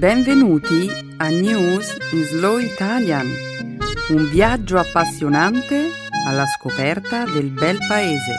Benvenuti 0.00 0.88
a 1.18 1.28
News 1.28 1.94
in 2.12 2.24
Slow 2.24 2.56
Italian, 2.56 3.26
un 4.08 4.30
viaggio 4.30 4.78
appassionante 4.78 5.90
alla 6.26 6.46
scoperta 6.46 7.26
del 7.26 7.50
bel 7.50 7.76
paese. 7.86 8.38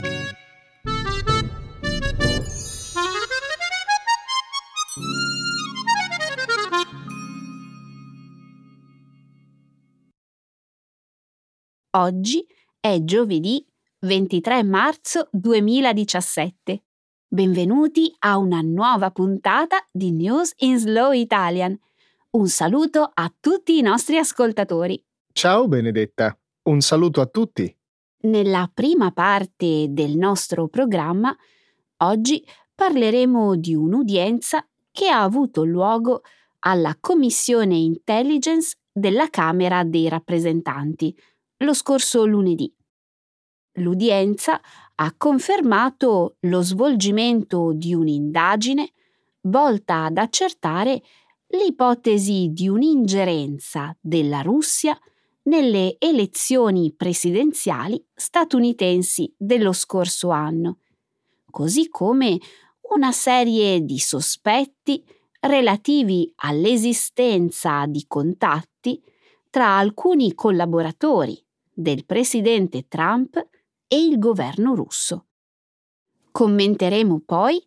Oggi 11.92 12.44
è 12.80 13.04
giovedì 13.04 13.64
23 14.00 14.64
marzo 14.64 15.30
2017. 15.32 16.86
Benvenuti 17.34 18.14
a 18.20 18.36
una 18.36 18.60
nuova 18.60 19.10
puntata 19.10 19.78
di 19.90 20.12
News 20.12 20.52
in 20.58 20.78
Slow 20.78 21.14
Italian. 21.14 21.80
Un 22.32 22.50
saluto 22.50 23.10
a 23.14 23.34
tutti 23.40 23.78
i 23.78 23.82
nostri 23.82 24.18
ascoltatori. 24.18 25.02
Ciao 25.32 25.70
Benedetta, 25.70 26.38
un 26.64 26.82
saluto 26.82 27.22
a 27.22 27.28
tutti. 27.28 27.74
Nella 28.24 28.70
prima 28.74 29.12
parte 29.12 29.86
del 29.92 30.18
nostro 30.18 30.68
programma, 30.68 31.34
oggi 32.00 32.46
parleremo 32.76 33.56
di 33.56 33.76
un'udienza 33.76 34.68
che 34.92 35.08
ha 35.08 35.22
avuto 35.22 35.64
luogo 35.64 36.24
alla 36.60 36.98
Commissione 37.00 37.78
Intelligence 37.78 38.76
della 38.92 39.30
Camera 39.30 39.86
dei 39.86 40.10
rappresentanti 40.10 41.18
lo 41.60 41.74
scorso 41.74 42.26
lunedì. 42.26 42.76
L'udienza 43.76 44.60
ha 45.04 45.16
confermato 45.18 46.36
lo 46.42 46.62
svolgimento 46.62 47.72
di 47.74 47.96
un'indagine 47.96 48.92
volta 49.42 50.04
ad 50.04 50.18
accertare 50.18 51.02
l'ipotesi 51.48 52.52
di 52.52 52.68
un'ingerenza 52.68 53.98
della 54.00 54.42
Russia 54.42 54.96
nelle 55.44 55.96
elezioni 55.98 56.94
presidenziali 56.96 58.06
statunitensi 58.14 59.34
dello 59.36 59.74
scorso 59.74 60.30
anno, 60.30 60.78
così 61.50 61.90
come 61.90 62.38
una 62.92 63.12
serie 63.12 63.84
di 63.84 63.98
sospetti 63.98 65.04
relativi 65.40 66.32
all'esistenza 66.36 67.88
di 67.88 68.06
contatti 68.08 69.02
tra 69.50 69.78
alcuni 69.80 70.36
collaboratori 70.36 71.44
del 71.74 72.06
presidente 72.06 72.88
Trump 72.88 73.44
e 73.94 74.02
il 74.02 74.20
governo 74.20 74.74
russo. 74.74 75.26
Commenteremo 76.32 77.24
poi 77.26 77.62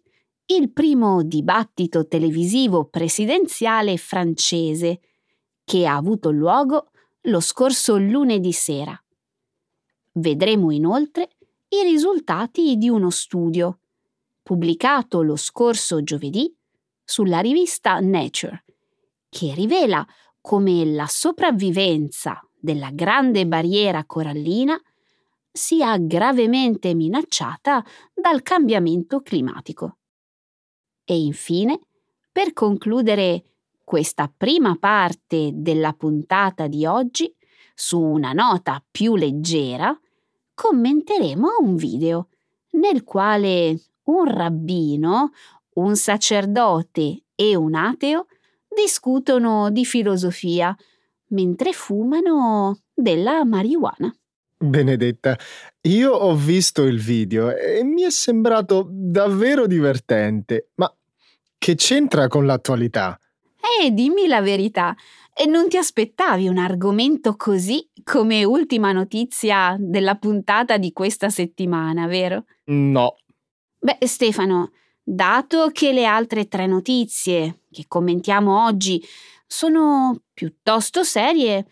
il 0.47 0.73
primo 0.73 1.23
dibattito 1.23 2.07
televisivo 2.07 2.87
presidenziale 2.87 3.99
francese 3.99 5.01
che 5.65 5.87
ha 5.87 5.97
avuto 5.97 6.31
luogo 6.31 6.89
lo 7.25 7.41
scorso 7.41 7.99
lunedì 7.99 8.53
sera. 8.53 8.99
Vedremo 10.13 10.71
inoltre 10.71 11.29
i 11.69 11.83
risultati 11.83 12.79
di 12.79 12.89
uno 12.89 13.11
studio 13.11 13.81
pubblicato 14.43 15.21
lo 15.21 15.37
scorso 15.37 16.03
giovedì 16.03 16.51
sulla 17.05 17.41
rivista 17.41 17.99
Nature, 18.01 18.65
che 19.29 19.53
rivela 19.53 20.07
come 20.41 20.87
la 20.87 21.07
sopravvivenza 21.07 22.41
della 22.59 22.91
grande 22.93 23.47
barriera 23.47 24.07
corallina 24.07 24.81
sia 25.57 25.97
gravemente 25.99 26.95
minacciata 26.95 27.85
dal 28.13 28.43
cambiamento 28.43 29.21
climatico. 29.21 29.99
E 31.05 31.17
infine, 31.17 31.79
per 32.33 32.53
concludere 32.53 33.45
questa 33.85 34.33
prima 34.37 34.77
parte 34.77 35.51
della 35.55 35.93
puntata 35.93 36.67
di 36.67 36.85
oggi, 36.87 37.33
su 37.73 38.01
una 38.01 38.33
nota 38.33 38.85
più 38.91 39.15
leggera, 39.15 39.97
commenteremo 40.55 41.49
un 41.61 41.77
video 41.77 42.31
nel 42.71 43.05
quale 43.05 43.81
un 44.05 44.25
rabbino, 44.25 45.31
un 45.75 45.95
sacerdote 45.95 47.27
e 47.37 47.55
un 47.55 47.77
ateo 47.77 48.27
discutono 48.69 49.71
di 49.71 49.85
filosofia 49.85 50.77
mentre 51.29 51.73
fumano 51.73 52.81
della 52.93 53.45
marijuana. 53.45 54.13
Benedetta, 54.65 55.39
io 55.83 56.13
ho 56.13 56.35
visto 56.35 56.83
il 56.83 57.01
video 57.01 57.55
e 57.55 57.85
mi 57.85 58.03
è 58.03 58.11
sembrato 58.11 58.87
davvero 58.91 59.67
divertente, 59.67 60.71
ma 60.77 60.93
che 61.57 61.75
c'entra 61.75 62.29
con 62.29 62.47
l'attualità? 62.47 63.19
Eh, 63.81 63.91
dimmi 63.93 64.27
la 64.27 64.41
verità, 64.41 64.95
e 65.37 65.47
non 65.47 65.69
ti 65.69 65.77
aspettavi 65.77 66.47
un 66.47 66.59
argomento 66.59 67.35
così 67.37 67.89
come 68.05 68.45
ultima 68.45 68.93
notizia 68.93 69.77
della 69.79 70.15
puntata 70.15 70.77
di 70.77 70.93
questa 70.93 71.29
settimana, 71.29 72.07
vero? 72.07 72.45
No. 72.67 73.17
Beh, 73.79 73.99
Stefano, 74.07 74.71
dato 75.03 75.71
che 75.73 75.93
le 75.93 76.07
altre 76.07 76.47
tre 76.47 76.67
notizie 76.67 77.63
che 77.71 77.85
commentiamo 77.89 78.65
oggi 78.65 79.05
sono 79.47 80.21
piuttosto 80.33 81.03
serie, 81.03 81.67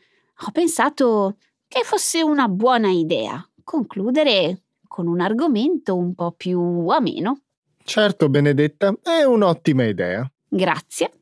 ho 0.47 0.51
pensato 0.51 1.37
che 1.73 1.85
fosse 1.85 2.23
una 2.23 2.49
buona 2.49 2.91
idea 2.91 3.43
concludere 3.65 4.65
con 4.87 5.07
un 5.07 5.21
argomento 5.23 5.97
un 5.97 6.15
po' 6.15 6.33
più 6.33 6.61
ameno. 6.89 7.45
Certo, 7.83 8.29
Benedetta, 8.29 8.95
è 9.03 9.23
un'ottima 9.23 9.85
idea. 9.85 10.31
Grazie. 10.47 11.13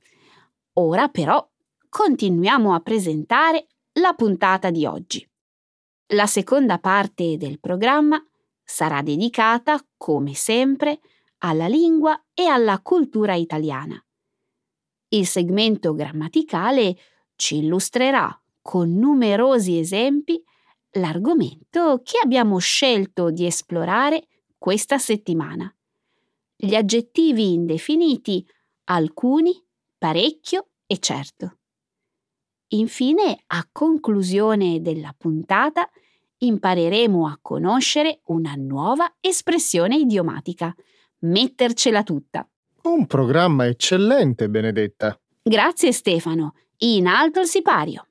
Ora 0.72 1.06
però 1.06 1.48
continuiamo 1.88 2.74
a 2.74 2.80
presentare 2.80 3.68
la 4.00 4.12
puntata 4.14 4.70
di 4.70 4.84
oggi. 4.86 5.24
La 6.14 6.26
seconda 6.26 6.80
parte 6.80 7.36
del 7.36 7.60
programma 7.60 8.20
sarà 8.64 9.02
dedicata, 9.02 9.80
come 9.96 10.34
sempre, 10.34 10.98
alla 11.38 11.68
lingua 11.68 12.20
e 12.34 12.46
alla 12.46 12.80
cultura 12.80 13.34
italiana. 13.34 14.04
Il 15.10 15.28
segmento 15.28 15.94
grammaticale 15.94 16.96
ci 17.36 17.58
illustrerà 17.58 18.36
con 18.62 18.94
numerosi 18.94 19.78
esempi 19.78 20.42
l'argomento 20.92 22.00
che 22.02 22.18
abbiamo 22.22 22.58
scelto 22.58 23.30
di 23.30 23.46
esplorare 23.46 24.26
questa 24.58 24.98
settimana. 24.98 25.72
Gli 26.56 26.74
aggettivi 26.74 27.52
indefiniti 27.52 28.46
alcuni, 28.84 29.52
parecchio 29.96 30.68
e 30.86 30.98
certo. 30.98 31.58
Infine, 32.72 33.42
a 33.46 33.68
conclusione 33.70 34.80
della 34.80 35.14
puntata, 35.16 35.88
impareremo 36.38 37.26
a 37.26 37.38
conoscere 37.40 38.20
una 38.26 38.54
nuova 38.56 39.16
espressione 39.20 39.96
idiomatica, 39.96 40.74
mettercela 41.20 42.02
tutta. 42.02 42.48
Un 42.82 43.06
programma 43.06 43.66
eccellente, 43.66 44.48
Benedetta. 44.48 45.18
Grazie 45.42 45.92
Stefano. 45.92 46.54
In 46.78 47.06
alto 47.06 47.40
il 47.40 47.46
sipario. 47.46 48.06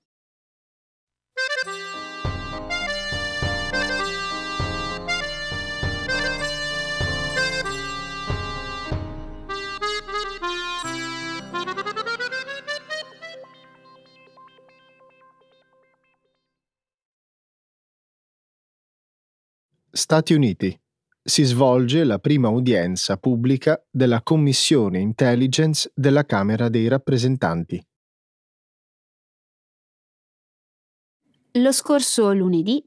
Stati 19.92 20.34
Uniti. 20.34 20.76
Si 21.22 21.44
svolge 21.44 22.04
la 22.04 22.20
prima 22.20 22.50
udienza 22.50 23.18
pubblica 23.18 23.80
della 23.92 24.24
Commissione 24.24 25.00
Intelligence 25.00 25.92
della 25.94 26.26
Camera 26.26 26.70
dei 26.70 26.88
rappresentanti. 26.88 27.89
Lo 31.54 31.72
scorso 31.72 32.32
lunedì, 32.32 32.84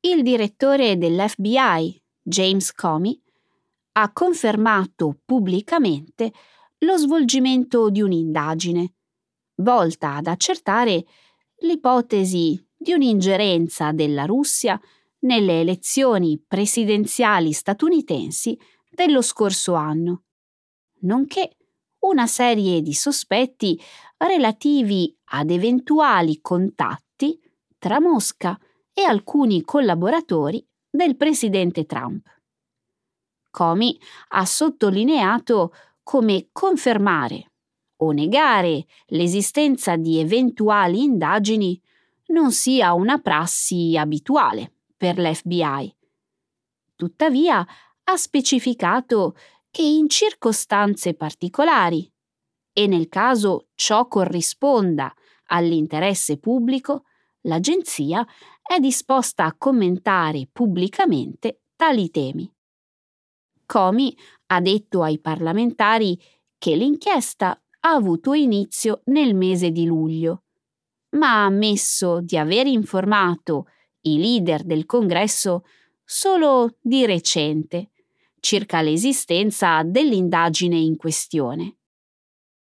il 0.00 0.22
direttore 0.22 0.96
dell'FBI, 0.96 2.02
James 2.22 2.72
Comey, 2.72 3.20
ha 3.92 4.10
confermato 4.12 5.20
pubblicamente 5.26 6.32
lo 6.78 6.96
svolgimento 6.96 7.90
di 7.90 8.00
un'indagine 8.00 8.94
volta 9.56 10.14
ad 10.14 10.26
accertare 10.26 11.04
l'ipotesi 11.58 12.58
di 12.74 12.92
un'ingerenza 12.94 13.92
della 13.92 14.24
Russia 14.24 14.80
nelle 15.20 15.60
elezioni 15.60 16.42
presidenziali 16.46 17.52
statunitensi 17.52 18.56
dello 18.88 19.20
scorso 19.20 19.74
anno, 19.74 20.22
nonché 21.00 21.56
una 22.00 22.26
serie 22.26 22.80
di 22.80 22.94
sospetti 22.94 23.78
relativi 24.16 25.14
ad 25.30 25.50
eventuali 25.50 26.40
contatti 26.40 27.07
tra 27.78 28.00
Mosca 28.00 28.58
e 28.92 29.02
alcuni 29.02 29.62
collaboratori 29.62 30.66
del 30.90 31.16
presidente 31.16 31.84
Trump. 31.86 32.26
Comey 33.50 33.98
ha 34.28 34.44
sottolineato 34.44 35.72
come 36.02 36.48
confermare 36.52 37.52
o 37.96 38.12
negare 38.12 38.86
l'esistenza 39.06 39.96
di 39.96 40.18
eventuali 40.18 41.02
indagini 41.02 41.80
non 42.26 42.52
sia 42.52 42.92
una 42.92 43.18
prassi 43.18 43.96
abituale 43.96 44.72
per 44.96 45.18
l'FBI. 45.18 45.96
Tuttavia 46.94 47.66
ha 48.04 48.16
specificato 48.16 49.36
che 49.70 49.82
in 49.82 50.08
circostanze 50.08 51.14
particolari 51.14 52.10
e 52.72 52.86
nel 52.86 53.08
caso 53.08 53.68
ciò 53.74 54.06
corrisponda 54.06 55.12
all'interesse 55.46 56.38
pubblico, 56.38 57.04
l'agenzia 57.42 58.26
è 58.62 58.78
disposta 58.78 59.44
a 59.44 59.54
commentare 59.56 60.48
pubblicamente 60.50 61.62
tali 61.76 62.10
temi. 62.10 62.50
Comi 63.66 64.16
ha 64.46 64.60
detto 64.60 65.02
ai 65.02 65.20
parlamentari 65.20 66.18
che 66.56 66.74
l'inchiesta 66.74 67.60
ha 67.80 67.90
avuto 67.90 68.32
inizio 68.32 69.02
nel 69.06 69.34
mese 69.34 69.70
di 69.70 69.84
luglio, 69.84 70.44
ma 71.10 71.42
ha 71.42 71.44
ammesso 71.44 72.20
di 72.20 72.36
aver 72.36 72.66
informato 72.66 73.66
i 74.02 74.18
leader 74.18 74.64
del 74.64 74.86
congresso 74.86 75.64
solo 76.04 76.76
di 76.80 77.04
recente 77.06 77.90
circa 78.40 78.80
l'esistenza 78.80 79.82
dell'indagine 79.82 80.76
in 80.76 80.96
questione. 80.96 81.76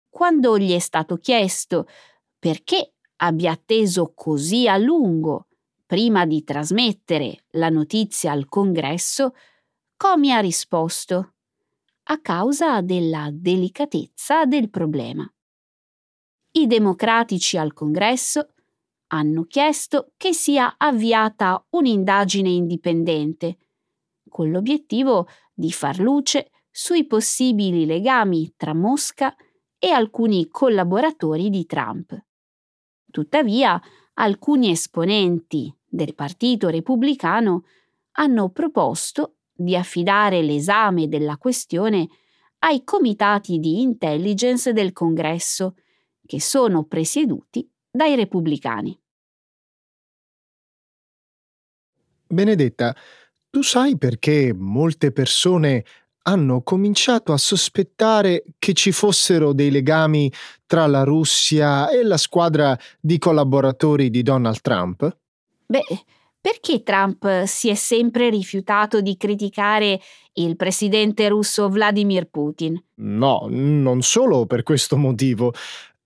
Quando 0.10 0.58
gli 0.58 0.74
è 0.74 0.80
stato 0.80 1.18
chiesto 1.18 1.88
perché 2.40 2.95
abbia 3.18 3.52
atteso 3.52 4.14
così 4.14 4.68
a 4.68 4.78
lungo 4.78 5.48
prima 5.86 6.26
di 6.26 6.44
trasmettere 6.44 7.46
la 7.52 7.70
notizia 7.70 8.32
al 8.32 8.48
congresso, 8.48 9.34
Comi 9.96 10.34
ha 10.34 10.40
risposto 10.40 11.36
a 12.08 12.20
causa 12.20 12.82
della 12.82 13.30
delicatezza 13.32 14.46
del 14.46 14.70
problema. 14.70 15.30
I 16.52 16.68
democratici 16.68 17.58
al 17.58 17.74
congresso 17.74 18.50
hanno 19.08 19.44
chiesto 19.44 20.12
che 20.18 20.34
sia 20.34 20.76
avviata 20.78 21.66
un'indagine 21.70 22.50
indipendente, 22.50 23.58
con 24.28 24.50
l'obiettivo 24.50 25.28
di 25.54 25.72
far 25.72 26.00
luce 26.00 26.52
sui 26.70 27.06
possibili 27.06 27.86
legami 27.86 28.54
tra 28.58 28.74
Mosca 28.74 29.34
e 29.78 29.90
alcuni 29.90 30.50
collaboratori 30.50 31.50
di 31.50 31.66
Trump. 31.66 32.25
Tuttavia, 33.16 33.82
alcuni 34.16 34.72
esponenti 34.72 35.74
del 35.88 36.14
Partito 36.16 36.68
Repubblicano 36.68 37.64
hanno 38.18 38.50
proposto 38.50 39.38
di 39.54 39.74
affidare 39.74 40.42
l'esame 40.42 41.08
della 41.08 41.38
questione 41.38 42.10
ai 42.60 42.84
comitati 42.84 43.60
di 43.60 43.80
intelligence 43.80 44.74
del 44.74 44.92
Congresso, 44.92 45.78
che 46.26 46.42
sono 46.42 46.84
presieduti 46.84 47.66
dai 47.90 48.16
repubblicani. 48.16 49.02
Benedetta, 52.28 52.94
tu 53.50 53.62
sai 53.62 53.98
perché 53.98 54.54
molte 54.54 55.14
persone 55.14 55.86
hanno 56.28 56.62
cominciato 56.62 57.34
a 57.34 57.38
sospettare 57.38 58.44
che 58.58 58.74
ci 58.74 58.92
fossero 58.92 59.54
dei 59.54 59.70
legami 59.70 60.32
tra 60.66 60.88
la 60.88 61.04
Russia 61.04 61.90
e 61.90 62.04
la 62.04 62.18
squadra 62.18 62.78
di 63.00 63.18
collaboratori 63.18 64.10
di 64.10 64.24
Donald 64.24 64.62
Trump? 64.62 65.18
Beh, 65.68 66.04
perché 66.42 66.84
Trump 66.84 67.44
si 67.46 67.70
è 67.70 67.76
sempre 67.76 68.30
rifiutato 68.30 69.02
di 69.02 69.18
criticare 69.18 70.00
il 70.34 70.56
presidente 70.56 71.28
russo 71.28 71.70
Vladimir 71.70 72.28
Putin? 72.30 72.80
No, 72.96 73.48
non 73.50 74.02
solo 74.02 74.46
per 74.46 74.64
questo 74.64 74.98
motivo. 74.98 75.54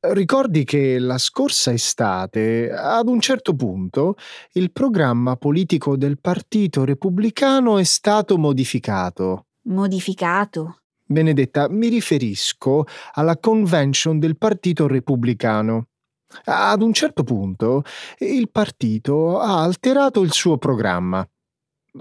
Ricordi 0.01 0.63
che 0.63 0.97
la 0.97 1.17
scorsa 1.17 1.73
estate, 1.73 2.71
ad 2.71 3.09
un 3.09 3.19
certo 3.19 3.53
punto, 3.53 4.15
il 4.53 4.71
programma 4.71 5.35
politico 5.35 5.97
del 5.97 6.19
Partito 6.19 6.85
Repubblicano 6.85 7.77
è 7.77 7.83
stato 7.83 8.37
modificato. 8.37 9.48
Modificato? 9.63 10.81
Benedetta, 11.05 11.67
mi 11.69 11.89
riferisco 11.89 12.85
alla 13.13 13.37
convention 13.37 14.19
del 14.19 14.37
Partito 14.37 14.87
Repubblicano. 14.87 15.87
Ad 16.45 16.81
un 16.81 16.93
certo 16.93 17.23
punto, 17.23 17.83
il 18.19 18.49
partito 18.51 19.39
ha 19.39 19.63
alterato 19.63 20.21
il 20.21 20.31
suo 20.31 20.57
programma. 20.57 21.27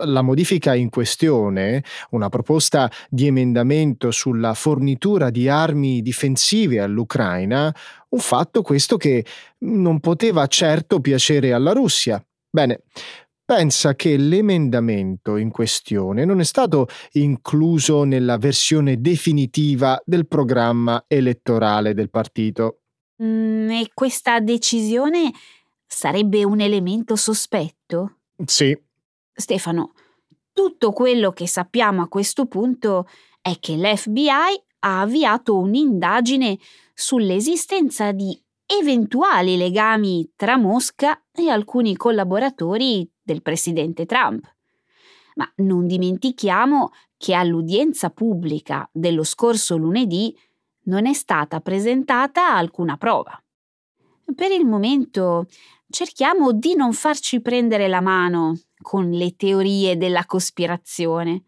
La 0.02 0.20
modifica 0.20 0.74
in 0.74 0.90
questione, 0.90 1.82
una 2.10 2.28
proposta 2.28 2.90
di 3.08 3.26
emendamento 3.26 4.10
sulla 4.10 4.52
fornitura 4.52 5.30
di 5.30 5.48
armi 5.48 6.02
difensive 6.02 6.78
all'Ucraina, 6.78 7.74
un 8.10 8.18
fatto 8.20 8.60
questo 8.60 8.98
che 8.98 9.24
non 9.60 9.98
poteva 10.00 10.46
certo 10.46 11.00
piacere 11.00 11.54
alla 11.54 11.72
Russia. 11.72 12.22
Bene, 12.50 12.82
pensa 13.48 13.94
che 13.94 14.18
l'emendamento 14.18 15.36
in 15.36 15.50
questione 15.50 16.26
non 16.26 16.38
è 16.38 16.44
stato 16.44 16.86
incluso 17.12 18.04
nella 18.04 18.36
versione 18.36 19.00
definitiva 19.00 19.98
del 20.04 20.28
programma 20.28 21.02
elettorale 21.06 21.94
del 21.94 22.10
partito. 22.10 22.80
Mm, 23.22 23.70
e 23.70 23.90
questa 23.94 24.40
decisione 24.40 25.32
sarebbe 25.86 26.44
un 26.44 26.60
elemento 26.60 27.16
sospetto? 27.16 28.18
Sì, 28.44 28.78
Stefano, 29.32 29.94
tutto 30.52 30.92
quello 30.92 31.32
che 31.32 31.48
sappiamo 31.48 32.02
a 32.02 32.08
questo 32.08 32.44
punto 32.44 33.08
è 33.40 33.56
che 33.58 33.76
l'FBI 33.76 34.28
ha 34.80 35.00
avviato 35.00 35.56
un'indagine 35.56 36.58
sull'esistenza 36.92 38.12
di 38.12 38.38
eventuali 38.66 39.56
legami 39.56 40.32
tra 40.36 40.58
Mosca 40.58 41.18
e 41.32 41.48
alcuni 41.48 41.96
collaboratori 41.96 43.10
del 43.28 43.42
presidente 43.42 44.06
Trump. 44.06 44.50
Ma 45.34 45.52
non 45.56 45.86
dimentichiamo 45.86 46.92
che 47.18 47.34
all'udienza 47.34 48.08
pubblica 48.08 48.88
dello 48.90 49.22
scorso 49.22 49.76
lunedì 49.76 50.34
non 50.84 51.04
è 51.04 51.12
stata 51.12 51.60
presentata 51.60 52.54
alcuna 52.54 52.96
prova. 52.96 53.38
Per 54.34 54.50
il 54.50 54.64
momento 54.64 55.46
cerchiamo 55.90 56.52
di 56.52 56.74
non 56.74 56.94
farci 56.94 57.42
prendere 57.42 57.86
la 57.86 58.00
mano 58.00 58.58
con 58.80 59.10
le 59.10 59.36
teorie 59.36 59.98
della 59.98 60.24
cospirazione. 60.24 61.44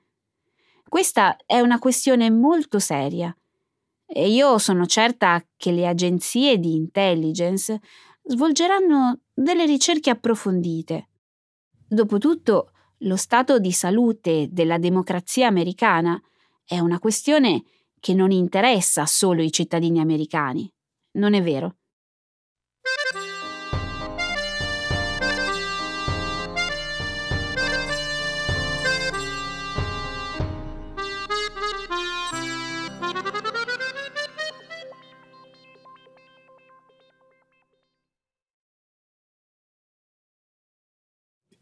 Questa 0.87 1.37
è 1.47 1.61
una 1.61 1.79
questione 1.79 2.31
molto 2.31 2.79
seria 2.79 3.35
e 4.07 4.29
io 4.29 4.59
sono 4.59 4.85
certa 4.85 5.43
che 5.57 5.73
le 5.73 5.87
agenzie 5.87 6.59
di 6.59 6.75
intelligence 6.75 7.81
svolgeranno 8.25 9.21
delle 9.33 9.65
ricerche 9.67 10.11
approfondite. 10.11 11.10
Dopotutto, 11.93 12.71
lo 12.99 13.17
stato 13.17 13.59
di 13.59 13.73
salute 13.73 14.47
della 14.53 14.79
democrazia 14.79 15.49
americana 15.49 16.21
è 16.65 16.79
una 16.79 17.01
questione 17.01 17.65
che 17.99 18.15
non 18.15 18.31
interessa 18.31 19.07
solo 19.07 19.43
i 19.43 19.51
cittadini 19.51 19.99
americani, 19.99 20.73
non 21.15 21.35
è 21.35 21.43
vero? 21.43 21.79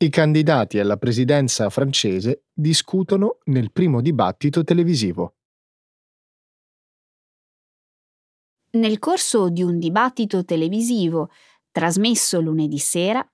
I 0.00 0.11
candidati 0.11 0.78
alla 0.78 0.97
presidenza 0.97 1.69
francese 1.71 2.45
discutono 2.52 3.38
nel 3.47 3.73
primo 3.73 4.00
dibattito 4.00 4.62
televisivo. 4.62 5.35
Nel 8.75 9.00
corso 9.00 9.49
di 9.49 9.64
un 9.64 9.81
dibattito 9.81 10.45
televisivo 10.45 11.31
trasmesso 11.73 12.40
lunedì 12.40 12.78
sera, 12.78 13.28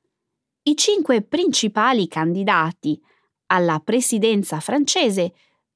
i 0.63 0.75
cinque 0.75 1.21
principali 1.21 2.09
candidati 2.09 2.99
alla 3.49 3.79
presidenza 3.81 4.59
francese 4.59 5.35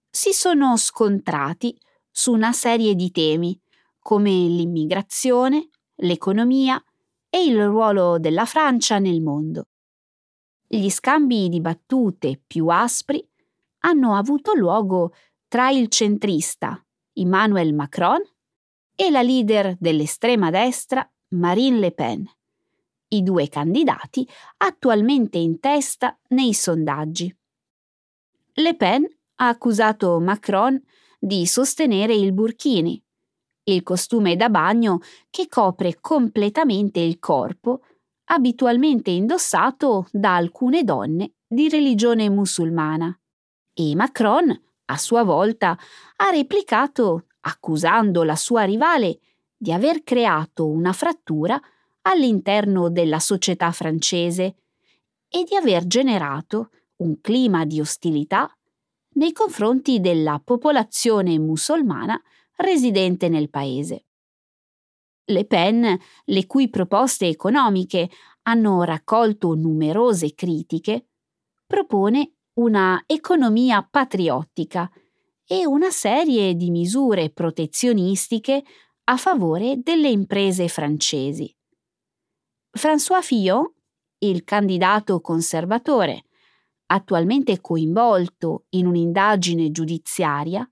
si 0.09 0.33
sono 0.33 0.75
scontrati 0.79 1.79
su 2.11 2.33
una 2.33 2.53
serie 2.53 2.95
di 2.95 3.11
temi 3.11 3.61
come 3.99 4.31
l'immigrazione, 4.31 5.69
l'economia 5.97 6.83
e 7.29 7.45
il 7.45 7.63
ruolo 7.63 8.19
della 8.19 8.47
Francia 8.47 8.99
nel 8.99 9.21
mondo. 9.21 9.67
Gli 10.71 10.91
scambi 10.91 11.49
di 11.49 11.63
battute 11.63 12.43
più 12.47 12.69
aspri 12.69 13.27
hanno 13.85 14.15
avuto 14.15 14.53
luogo 14.53 15.15
tra 15.49 15.71
il 15.71 15.89
centrista 15.89 16.85
Emmanuel 17.15 17.73
Macron 17.73 18.21
e 18.95 19.11
la 19.11 19.23
leader 19.23 19.77
dell'estrema 19.79 20.51
destra 20.51 21.11
Marine 21.29 21.79
Le 21.79 21.93
Pen, 21.93 22.31
i 23.09 23.23
due 23.23 23.49
candidati 23.49 24.29
attualmente 24.59 25.39
in 25.39 25.59
testa 25.59 26.19
nei 26.29 26.53
sondaggi. 26.53 27.35
Le 28.53 28.77
Pen 28.77 29.07
ha 29.37 29.49
accusato 29.49 30.21
Macron 30.21 30.79
di 31.19 31.47
sostenere 31.47 32.13
il 32.13 32.35
Burkini 32.35 33.03
il 33.69 33.83
costume 33.83 34.37
da 34.37 34.49
bagno 34.49 35.01
che 35.31 35.47
copre 35.49 35.99
completamente 36.01 37.01
il 37.01 37.19
corpo, 37.19 37.83
abitualmente 38.31 39.11
indossato 39.11 40.07
da 40.11 40.37
alcune 40.37 40.85
donne 40.85 41.33
di 41.47 41.69
religione 41.69 42.29
musulmana. 42.29 43.17
E 43.73 43.95
Macron, 43.95 44.51
a 44.87 44.97
sua 44.97 45.23
volta, 45.23 45.79
ha 46.17 46.31
replicato, 46.31 47.27
accusando 47.41 48.23
la 48.25 48.37
sua 48.37 48.65
rivale 48.65 49.21
di 49.57 49.73
aver 49.73 50.03
creato 50.03 50.69
una 50.69 50.93
frattura 50.93 51.61
all'interno 52.03 52.91
della 52.91 53.19
società 53.19 53.71
francese 53.73 54.57
e 55.29 55.45
di 55.45 55.55
aver 55.57 55.87
generato 55.87 56.71
un 56.97 57.21
clima 57.21 57.65
di 57.65 57.81
ostilità 57.81 58.51
nei 59.15 59.33
confronti 59.33 60.01
della 60.01 60.41
popolazione 60.43 61.39
musulmana 61.39 62.21
residente 62.57 63.29
nel 63.29 63.51
paese. 63.51 64.08
Le 65.31 65.45
Pen, 65.45 65.99
le 66.25 66.47
cui 66.47 66.71
proposte 66.71 67.27
economiche 67.27 68.09
hanno 68.43 68.83
raccolto 68.83 69.55
numerose 69.55 70.35
critiche, 70.35 71.09
propone 71.67 72.33
una 72.55 73.03
economia 73.07 73.87
patriottica 73.89 74.91
e 75.45 75.67
una 75.67 75.91
serie 75.91 76.55
di 76.55 76.71
misure 76.71 77.29
protezionistiche 77.31 78.65
a 79.05 79.17
favore 79.19 79.81
delle 79.83 80.09
imprese 80.09 80.67
francesi. 80.69 81.55
François 82.71 83.23
Fillon, 83.23 83.71
il 84.21 84.45
candidato 84.45 85.21
conservatore, 85.21 86.25
attualmente 86.87 87.61
coinvolto 87.61 88.65
in 88.71 88.87
un'indagine 88.87 89.71
giudiziaria, 89.71 90.67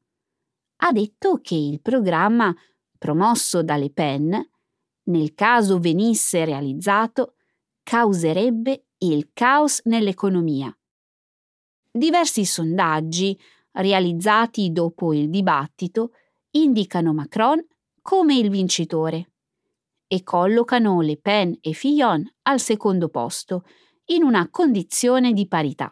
ha 0.79 0.93
detto 0.93 1.41
che 1.43 1.55
il 1.55 1.81
programma 1.83 2.55
promosso 2.97 3.63
da 3.63 3.77
Le 3.77 3.91
Pen, 3.91 4.51
nel 5.05 5.35
caso 5.35 5.79
venisse 5.79 6.45
realizzato, 6.45 7.35
causerebbe 7.83 8.87
il 8.99 9.31
caos 9.33 9.81
nell'economia. 9.85 10.77
Diversi 11.91 12.45
sondaggi, 12.45 13.39
realizzati 13.73 14.73
dopo 14.73 15.13
il 15.13 15.31
dibattito, 15.31 16.13
indicano 16.51 17.13
Macron 17.13 17.65
come 18.03 18.37
il 18.37 18.51
vincitore 18.51 19.31
e 20.07 20.23
collocano 20.23 21.01
Le 21.01 21.17
Pen 21.17 21.57
e 21.61 21.73
Fillon 21.73 22.25
al 22.43 22.61
secondo 22.61 23.09
posto, 23.09 23.65
in 24.07 24.23
una 24.23 24.49
condizione 24.51 25.33
di 25.33 25.49
parità. 25.49 25.91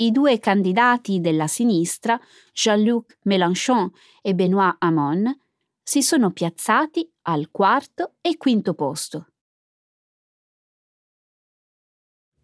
I 0.00 0.12
due 0.12 0.38
candidati 0.38 1.20
della 1.20 1.48
sinistra, 1.48 2.20
Jean-Luc 2.52 3.18
Mélenchon 3.22 3.90
e 4.22 4.32
Benoît 4.32 4.76
Hamon, 4.78 5.36
si 5.82 6.02
sono 6.02 6.30
piazzati 6.30 7.10
al 7.22 7.48
quarto 7.50 8.14
e 8.20 8.36
quinto 8.36 8.74
posto. 8.74 9.26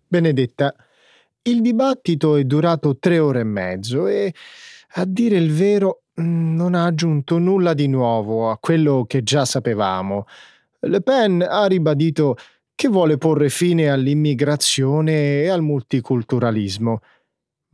Benedetta, 0.09 0.75
il 1.43 1.61
dibattito 1.61 2.35
è 2.35 2.43
durato 2.43 2.99
tre 2.99 3.21
ore 3.21 3.41
e 3.41 3.45
mezzo 3.45 4.09
e, 4.09 4.35
a 4.95 5.05
dire 5.05 5.37
il 5.37 5.53
vero, 5.53 6.03
non 6.15 6.75
ha 6.75 6.87
aggiunto 6.87 7.39
nulla 7.39 7.73
di 7.73 7.87
nuovo 7.87 8.51
a 8.51 8.59
quello 8.59 9.05
che 9.07 9.23
già 9.23 9.45
sapevamo. 9.45 10.27
Le 10.81 11.03
Pen 11.03 11.41
ha 11.49 11.67
ribadito 11.67 12.37
che 12.75 12.89
vuole 12.89 13.17
porre 13.17 13.49
fine 13.49 13.91
all'immigrazione 13.91 15.43
e 15.43 15.49
al 15.49 15.63
multiculturalismo. 15.63 17.01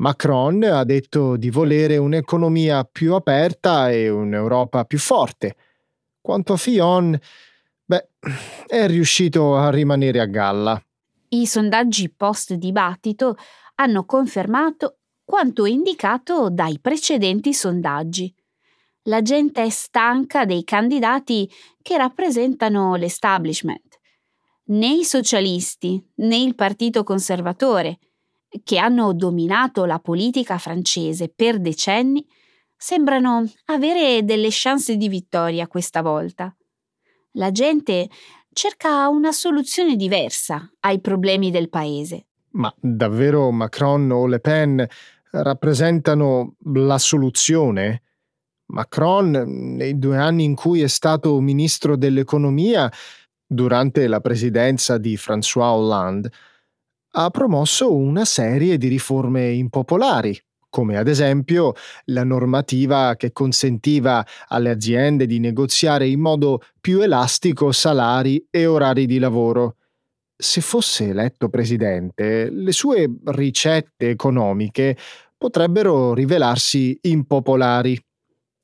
Macron 0.00 0.62
ha 0.62 0.82
detto 0.84 1.36
di 1.36 1.50
volere 1.50 1.98
un'economia 1.98 2.84
più 2.84 3.12
aperta 3.12 3.90
e 3.90 4.08
un'Europa 4.08 4.86
più 4.86 4.98
forte. 4.98 5.56
Quanto 6.22 6.54
a 6.54 6.56
Fillon, 6.56 7.18
beh, 7.84 8.08
è 8.66 8.86
riuscito 8.86 9.56
a 9.56 9.70
rimanere 9.70 10.20
a 10.20 10.24
galla. 10.24 10.82
I 11.28 11.46
sondaggi 11.46 12.10
post-dibattito 12.10 13.36
hanno 13.74 14.06
confermato 14.06 15.00
quanto 15.22 15.66
indicato 15.66 16.48
dai 16.48 16.78
precedenti 16.80 17.52
sondaggi. 17.52 18.34
La 19.02 19.20
gente 19.20 19.62
è 19.62 19.68
stanca 19.68 20.46
dei 20.46 20.64
candidati 20.64 21.48
che 21.82 21.98
rappresentano 21.98 22.94
l'establishment. 22.94 23.98
Né 24.68 24.94
i 24.94 25.04
socialisti 25.04 26.02
né 26.16 26.38
il 26.38 26.54
Partito 26.54 27.04
Conservatore, 27.04 27.98
che 28.64 28.78
hanno 28.78 29.12
dominato 29.12 29.84
la 29.84 29.98
politica 29.98 30.58
francese 30.58 31.32
per 31.34 31.60
decenni, 31.60 32.26
sembrano 32.76 33.44
avere 33.66 34.24
delle 34.24 34.48
chance 34.50 34.96
di 34.96 35.08
vittoria 35.08 35.68
questa 35.68 36.02
volta. 36.02 36.54
La 37.32 37.50
gente 37.50 38.08
cerca 38.52 39.08
una 39.08 39.32
soluzione 39.32 39.96
diversa 39.96 40.68
ai 40.80 41.00
problemi 41.00 41.50
del 41.50 41.68
paese. 41.68 42.26
Ma 42.52 42.74
davvero 42.80 43.50
Macron 43.50 44.10
o 44.10 44.26
Le 44.26 44.40
Pen 44.40 44.84
rappresentano 45.30 46.56
la 46.74 46.98
soluzione? 46.98 48.02
Macron, 48.70 49.30
nei 49.76 49.98
due 49.98 50.16
anni 50.16 50.44
in 50.44 50.54
cui 50.54 50.80
è 50.82 50.88
stato 50.88 51.38
ministro 51.40 51.96
dell'economia, 51.96 52.90
durante 53.46 54.06
la 54.06 54.20
presidenza 54.20 54.96
di 54.96 55.16
François 55.16 55.72
Hollande, 55.72 56.30
ha 57.12 57.30
promosso 57.30 57.92
una 57.92 58.24
serie 58.24 58.78
di 58.78 58.88
riforme 58.88 59.50
impopolari, 59.50 60.38
come 60.68 60.96
ad 60.96 61.08
esempio 61.08 61.74
la 62.06 62.24
normativa 62.24 63.16
che 63.16 63.32
consentiva 63.32 64.24
alle 64.48 64.70
aziende 64.70 65.26
di 65.26 65.40
negoziare 65.40 66.06
in 66.06 66.20
modo 66.20 66.60
più 66.80 67.00
elastico 67.00 67.72
salari 67.72 68.46
e 68.50 68.66
orari 68.66 69.06
di 69.06 69.18
lavoro. 69.18 69.76
Se 70.36 70.60
fosse 70.60 71.08
eletto 71.08 71.48
presidente, 71.48 72.48
le 72.50 72.72
sue 72.72 73.10
ricette 73.24 74.08
economiche 74.08 74.96
potrebbero 75.36 76.14
rivelarsi 76.14 76.96
impopolari. 77.02 78.00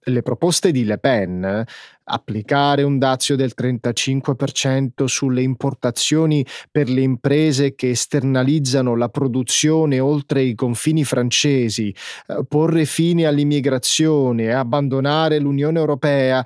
Le 0.09 0.23
proposte 0.23 0.71
di 0.71 0.85
Le 0.85 0.99
Pen, 0.99 1.65
applicare 2.05 2.85
un 2.85 2.97
dazio 2.97 3.35
del 3.35 3.55
35% 3.59 5.07
sulle 5.07 5.43
importazioni 5.43 6.47
per 6.71 6.89
le 6.89 7.01
imprese 7.01 7.75
che 7.75 7.91
esternalizzano 7.91 8.95
la 8.95 9.09
produzione 9.09 9.99
oltre 9.99 10.43
i 10.43 10.55
confini 10.55 11.03
francesi, 11.03 11.93
eh, 12.29 12.45
porre 12.47 12.85
fine 12.85 13.27
all'immigrazione 13.27 14.55
abbandonare 14.55 15.41
l'Unione 15.41 15.81
Europea, 15.81 16.41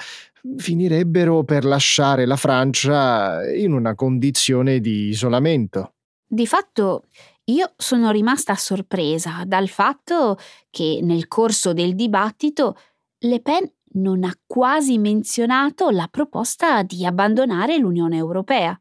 finirebbero 0.57 1.45
per 1.45 1.67
lasciare 1.67 2.25
la 2.25 2.37
Francia 2.37 3.47
in 3.53 3.75
una 3.75 3.95
condizione 3.95 4.81
di 4.81 5.09
isolamento. 5.09 5.93
Di 6.27 6.47
fatto 6.47 7.05
io 7.51 7.73
sono 7.77 8.11
rimasta 8.11 8.55
sorpresa 8.55 9.43
dal 9.45 9.69
fatto 9.69 10.39
che 10.71 11.01
nel 11.03 11.27
corso 11.27 11.73
del 11.73 11.95
dibattito 11.95 12.77
Le 13.23 13.41
Pen 13.43 13.71
non 13.93 14.25
ha 14.25 14.35
quasi 14.47 14.97
menzionato 14.97 15.91
la 15.91 16.09
proposta 16.11 16.83
di 16.83 17.05
abbandonare 17.05 17.77
l'Unione 17.77 18.17
Europea. 18.17 18.81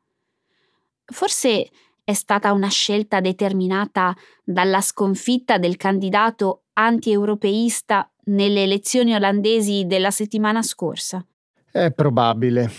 Forse 1.04 1.70
è 2.06 2.14
stata 2.14 2.54
una 2.54 2.70
scelta 2.70 3.20
determinata 3.20 4.16
dalla 4.42 4.80
sconfitta 4.80 5.58
del 5.58 5.76
candidato 5.76 6.64
anti-europeista 6.74 8.10
nelle 8.28 8.64
elezioni 8.64 9.14
olandesi 9.14 9.86
della 9.86 10.12
settimana 10.12 10.62
scorsa. 10.62 11.26
È 11.70 11.92
probabile. 11.92 12.72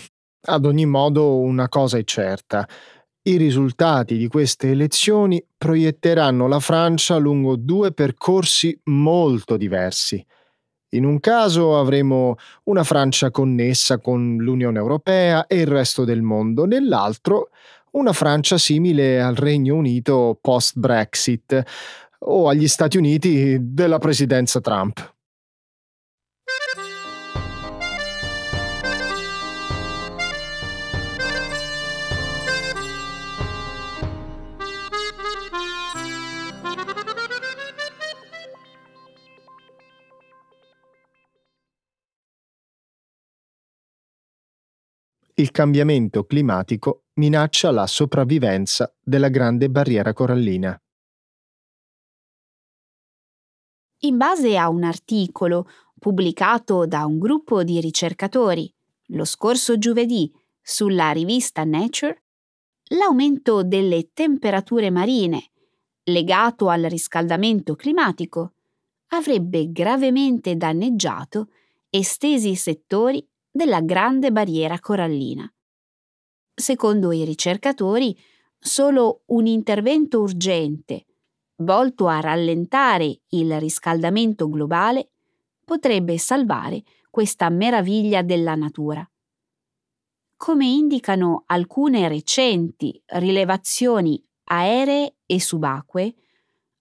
Ad 0.45 0.65
ogni 0.65 0.87
modo, 0.87 1.37
una 1.37 1.69
cosa 1.69 1.99
è 1.99 2.03
certa. 2.03 2.67
I 3.21 3.37
risultati 3.37 4.17
di 4.17 4.27
queste 4.27 4.71
elezioni 4.71 5.45
proietteranno 5.55 6.47
la 6.47 6.59
Francia 6.59 7.17
lungo 7.17 7.55
due 7.55 7.91
percorsi 7.91 8.75
molto 8.85 9.57
diversi. 9.57 10.25
In 10.93 11.05
un 11.05 11.19
caso 11.21 11.79
avremo 11.79 12.35
una 12.63 12.83
Francia 12.83 13.31
connessa 13.31 13.99
con 13.99 14.35
l'Unione 14.39 14.77
Europea 14.77 15.47
e 15.47 15.59
il 15.61 15.67
resto 15.67 16.03
del 16.03 16.21
mondo, 16.21 16.65
nell'altro 16.65 17.49
una 17.91 18.11
Francia 18.11 18.57
simile 18.57 19.21
al 19.21 19.35
Regno 19.35 19.75
Unito 19.75 20.37
post-Brexit 20.41 21.63
o 22.19 22.49
agli 22.49 22.67
Stati 22.67 22.97
Uniti 22.97 23.57
della 23.61 23.99
presidenza 23.99 24.59
Trump. 24.59 25.20
Il 45.41 45.49
cambiamento 45.49 46.25
climatico 46.25 47.05
minaccia 47.13 47.71
la 47.71 47.87
sopravvivenza 47.87 48.95
della 49.01 49.29
grande 49.29 49.71
barriera 49.71 50.13
corallina. 50.13 50.79
In 54.03 54.17
base 54.17 54.55
a 54.55 54.69
un 54.69 54.83
articolo 54.83 55.67
pubblicato 55.97 56.85
da 56.85 57.05
un 57.05 57.17
gruppo 57.17 57.63
di 57.63 57.81
ricercatori 57.81 58.71
lo 59.13 59.25
scorso 59.25 59.79
giovedì 59.79 60.31
sulla 60.61 61.11
rivista 61.11 61.63
Nature, 61.63 62.23
l'aumento 62.89 63.63
delle 63.63 64.11
temperature 64.13 64.91
marine 64.91 65.49
legato 66.03 66.69
al 66.69 66.83
riscaldamento 66.83 67.75
climatico 67.75 68.53
avrebbe 69.07 69.71
gravemente 69.71 70.55
danneggiato 70.55 71.49
estesi 71.89 72.55
settori 72.55 73.27
della 73.51 73.81
grande 73.81 74.31
barriera 74.31 74.79
corallina. 74.79 75.51
Secondo 76.53 77.11
i 77.11 77.25
ricercatori, 77.25 78.17
solo 78.57 79.23
un 79.27 79.45
intervento 79.45 80.21
urgente, 80.21 81.05
volto 81.57 82.07
a 82.07 82.19
rallentare 82.19 83.21
il 83.29 83.59
riscaldamento 83.59 84.47
globale, 84.49 85.09
potrebbe 85.65 86.17
salvare 86.17 86.83
questa 87.09 87.49
meraviglia 87.49 88.21
della 88.21 88.55
natura. 88.55 89.05
Come 90.37 90.65
indicano 90.65 91.43
alcune 91.47 92.07
recenti 92.07 92.99
rilevazioni 93.05 94.23
aeree 94.45 95.17
e 95.25 95.39
subacquee, 95.39 96.15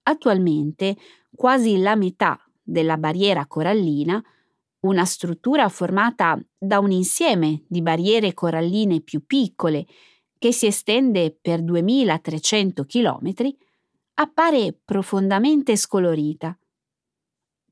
attualmente 0.04 0.96
quasi 1.34 1.78
la 1.78 1.94
metà 1.94 2.38
della 2.62 2.96
barriera 2.96 3.46
corallina, 3.46 4.22
una 4.80 5.04
struttura 5.04 5.68
formata 5.68 6.40
da 6.56 6.78
un 6.78 6.90
insieme 6.90 7.64
di 7.68 7.82
barriere 7.82 8.32
coralline 8.34 9.00
più 9.00 9.24
piccole 9.26 9.86
che 10.38 10.52
si 10.52 10.66
estende 10.66 11.36
per 11.38 11.62
2300 11.62 12.84
km, 12.86 13.32
appare 14.14 14.78
profondamente 14.84 15.76
scolorita. 15.76 16.58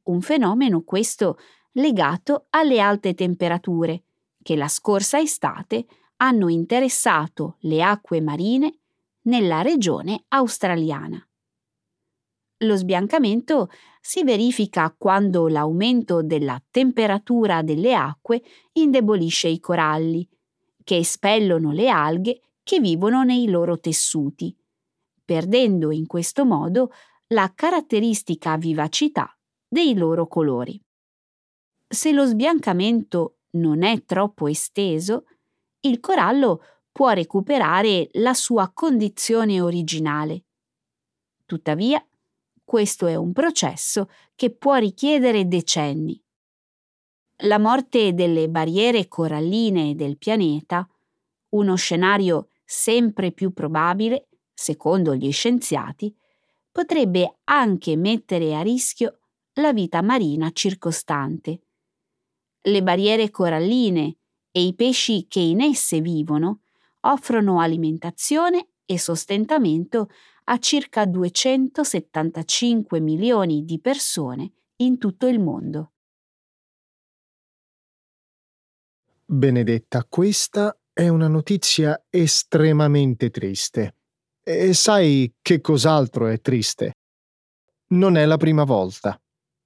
Un 0.05 0.21
fenomeno 0.21 0.83
questo 0.83 1.38
legato 1.73 2.47
alle 2.50 2.81
alte 2.81 3.15
temperature 3.15 4.03
che 4.43 4.57
la 4.57 4.69
scorsa 4.69 5.19
estate 5.19 5.87
hanno 6.17 6.49
interessato 6.49 7.57
le 7.61 7.83
acque 7.83 8.21
marine 8.21 8.81
nella 9.23 9.62
regione 9.62 10.25
australiana. 10.29 11.23
Lo 12.62 12.77
sbiancamento 12.77 13.71
si 14.09 14.25
verifica 14.25 14.91
quando 14.97 15.49
l'aumento 15.49 16.23
della 16.23 16.59
temperatura 16.71 17.61
delle 17.61 17.95
acque 17.95 18.43
indebolisce 18.73 19.49
i 19.49 19.61
coralli, 19.61 20.27
che 20.83 20.97
espellono 20.97 21.73
le 21.73 21.91
alghe 21.91 22.41
che 22.62 22.81
vivono 22.81 23.23
nei 23.23 23.50
loro 23.50 23.79
tessuti, 23.79 24.57
perdendo 25.23 25.91
in 25.91 26.07
questo 26.07 26.47
modo 26.47 26.91
la 27.35 27.53
caratteristica 27.55 28.57
vivacità 28.57 29.31
dei 29.69 29.95
loro 29.95 30.27
colori. 30.27 30.83
Se 31.87 32.11
lo 32.11 32.25
sbiancamento 32.25 33.41
non 33.57 33.83
è 33.83 34.05
troppo 34.07 34.49
esteso, 34.49 35.25
il 35.81 36.00
corallo 36.00 36.62
può 36.91 37.11
recuperare 37.11 38.09
la 38.12 38.33
sua 38.33 38.71
condizione 38.73 39.61
originale. 39.61 40.45
Tuttavia, 41.45 42.03
questo 42.68 43.06
è 43.06 43.14
un 43.14 43.32
processo 43.32 44.10
che 44.34 44.54
può 44.54 44.75
richiedere 44.75 45.48
decenni. 45.48 46.22
La 47.44 47.58
morte 47.58 48.12
delle 48.12 48.50
barriere 48.50 49.08
coralline 49.08 49.94
del 49.94 50.18
pianeta, 50.18 50.87
uno 51.54 51.76
scenario 51.76 52.50
sempre 52.66 53.32
più 53.32 53.54
probabile, 53.54 54.28
secondo 54.52 55.14
gli 55.14 55.32
scienziati, 55.32 56.14
potrebbe 56.70 57.38
anche 57.44 57.96
mettere 57.96 58.54
a 58.54 58.60
rischio 58.60 59.20
la 59.54 59.72
vita 59.72 60.02
marina 60.02 60.50
circostante. 60.52 61.60
Le 62.60 62.82
barriere 62.82 63.30
coralline 63.30 64.18
e 64.50 64.62
i 64.62 64.75
pesci 64.75 65.26
che 65.26 65.40
in 65.40 65.62
esse 65.62 66.02
vivono 66.02 66.61
offrono 67.00 67.61
alimentazione 67.61 68.72
e 68.85 68.98
sostentamento 68.98 70.11
a 70.50 70.58
circa 70.58 71.04
275 71.04 73.00
milioni 73.00 73.66
di 73.66 73.78
persone 73.80 74.52
in 74.76 74.96
tutto 74.96 75.26
il 75.26 75.40
mondo. 75.40 75.92
Benedetta, 79.26 80.06
questa 80.08 80.74
è 80.90 81.08
una 81.08 81.28
notizia 81.28 82.02
estremamente 82.08 83.28
triste. 83.28 83.96
E 84.42 84.72
sai 84.72 85.34
che 85.42 85.61
cos'altro 85.61 86.28
è 86.28 86.40
triste? 86.40 86.94
Non 87.88 88.16
è 88.16 88.24
la 88.24 88.38
prima 88.38 88.64
volta. 88.64 89.20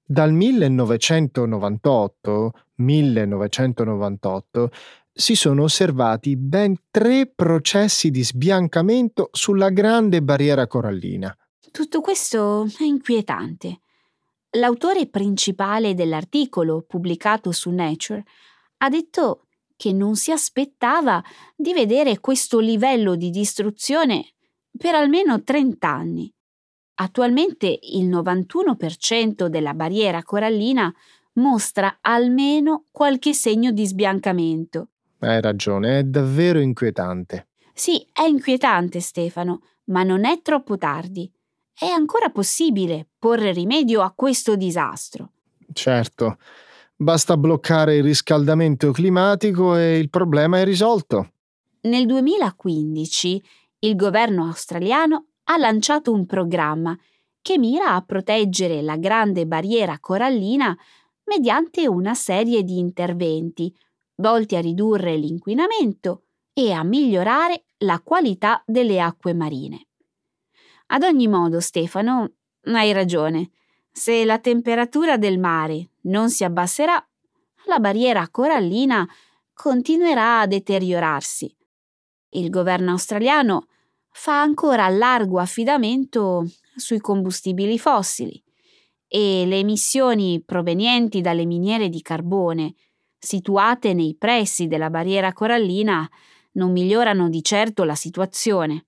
Dal 0.05 0.33
1998, 0.33 2.53
1998 2.83 4.71
si 5.13 5.35
sono 5.35 5.65
osservati 5.65 6.37
ben 6.37 6.75
tre 6.91 7.27
processi 7.27 8.11
di 8.11 8.25
sbiancamento 8.25 9.29
sulla 9.33 9.71
grande 9.71 10.23
barriera 10.23 10.67
corallina. 10.67 11.37
Tutto 11.71 12.01
questo 12.01 12.67
è 12.79 12.85
inquietante. 12.85 13.81
L'autore 14.57 15.07
principale 15.07 15.95
dell'articolo 15.95 16.85
pubblicato 16.87 17.53
su 17.53 17.71
Nature 17.71 18.25
ha 18.79 18.89
detto 18.89 19.47
che 19.77 19.93
non 19.93 20.17
si 20.17 20.31
aspettava 20.31 21.23
di 21.57 21.73
vedere 21.73 22.21
questo 22.21 22.59
livello 22.59 23.15
di 23.17 23.31
distruzione 23.31 24.35
per 24.77 24.95
almeno 24.95 25.43
30 25.43 25.89
anni. 25.89 26.33
Attualmente 26.95 27.79
il 27.81 28.09
91% 28.09 29.47
della 29.47 29.75
barriera 29.75 30.23
corallina 30.23 30.93
mostra 31.35 31.99
almeno 32.01 32.87
qualche 32.91 33.33
segno 33.33 33.71
di 33.71 33.87
sbiancamento 33.87 34.89
hai 35.27 35.41
ragione, 35.41 35.99
è 36.01 36.03
davvero 36.05 36.59
inquietante. 36.59 37.49
Sì, 37.73 38.07
è 38.13 38.23
inquietante, 38.23 39.01
Stefano, 39.01 39.63
ma 39.85 40.03
non 40.03 40.25
è 40.25 40.43
troppo 40.43 40.77
tardi. 40.77 41.31
È 41.73 41.87
ancora 41.87 42.31
possibile 42.31 43.07
porre 43.19 43.53
rimedio 43.53 44.03
a 44.03 44.13
questo 44.15 44.57
disastro. 44.57 45.33
Certo, 45.73 46.37
basta 46.95 47.37
bloccare 47.37 47.97
il 47.97 48.03
riscaldamento 48.03 48.93
climatico 48.93 49.77
e 49.77 49.99
il 49.99 50.11
problema 50.11 50.59
è 50.59 50.65
risolto. 50.65 51.33
Nel 51.83 52.07
2015 52.07 53.43
il 53.81 53.97
governo 53.97 54.45
australiano 54.47 55.27
ha 55.45 55.57
lanciato 55.57 56.13
un 56.13 56.27
programma 56.27 56.97
che 57.41 57.59
mira 57.59 57.95
a 57.95 58.03
proteggere 58.03 58.83
la 58.83 58.97
grande 58.97 59.47
barriera 59.47 59.99
corallina 59.99 60.77
mediante 61.25 61.87
una 61.87 62.15
serie 62.15 62.63
di 62.63 62.79
interventi 62.79 63.75
volti 64.17 64.57
a 64.57 64.61
ridurre 64.61 65.17
l'inquinamento 65.17 66.25
e 66.53 66.73
a 66.73 66.83
migliorare 66.83 67.65
la 67.79 68.01
qualità 68.01 68.63
delle 68.67 69.01
acque 69.01 69.33
marine. 69.33 69.87
Ad 70.89 71.03
ogni 71.03 71.29
modo, 71.29 71.61
Stefano, 71.61 72.33
hai 72.65 72.93
ragione. 72.93 73.51
Se 73.91 74.25
la 74.25 74.39
temperatura 74.39 75.17
del 75.17 75.39
mare 75.39 75.91
non 76.03 76.31
si 76.31 76.45
abbasserà, 76.45 77.05
la 77.67 77.79
barriera 77.79 78.29
corallina 78.29 79.09
continuerà 79.53 80.41
a 80.41 80.47
deteriorarsi. 80.47 81.55
Il 82.31 82.51
governo 82.51 82.93
australiano 82.93 83.67
fa 84.11 84.41
ancora 84.41 84.89
largo 84.89 85.39
affidamento 85.39 86.47
sui 86.75 86.99
combustibili 86.99 87.79
fossili 87.79 88.42
e 89.15 89.45
le 89.45 89.59
emissioni 89.59 90.43
provenienti 90.43 91.21
dalle 91.21 91.45
miniere 91.45 91.91
di 91.91 92.01
carbone 92.01 92.73
situate 93.19 93.93
nei 93.93 94.17
pressi 94.19 94.69
della 94.69 94.89
barriera 94.89 95.35
corallina, 95.35 96.09
non 96.53 96.73
migliorano 96.73 97.29
di 97.29 97.43
certo 97.43 97.85
la 97.85 97.95
situazione. 97.95 98.87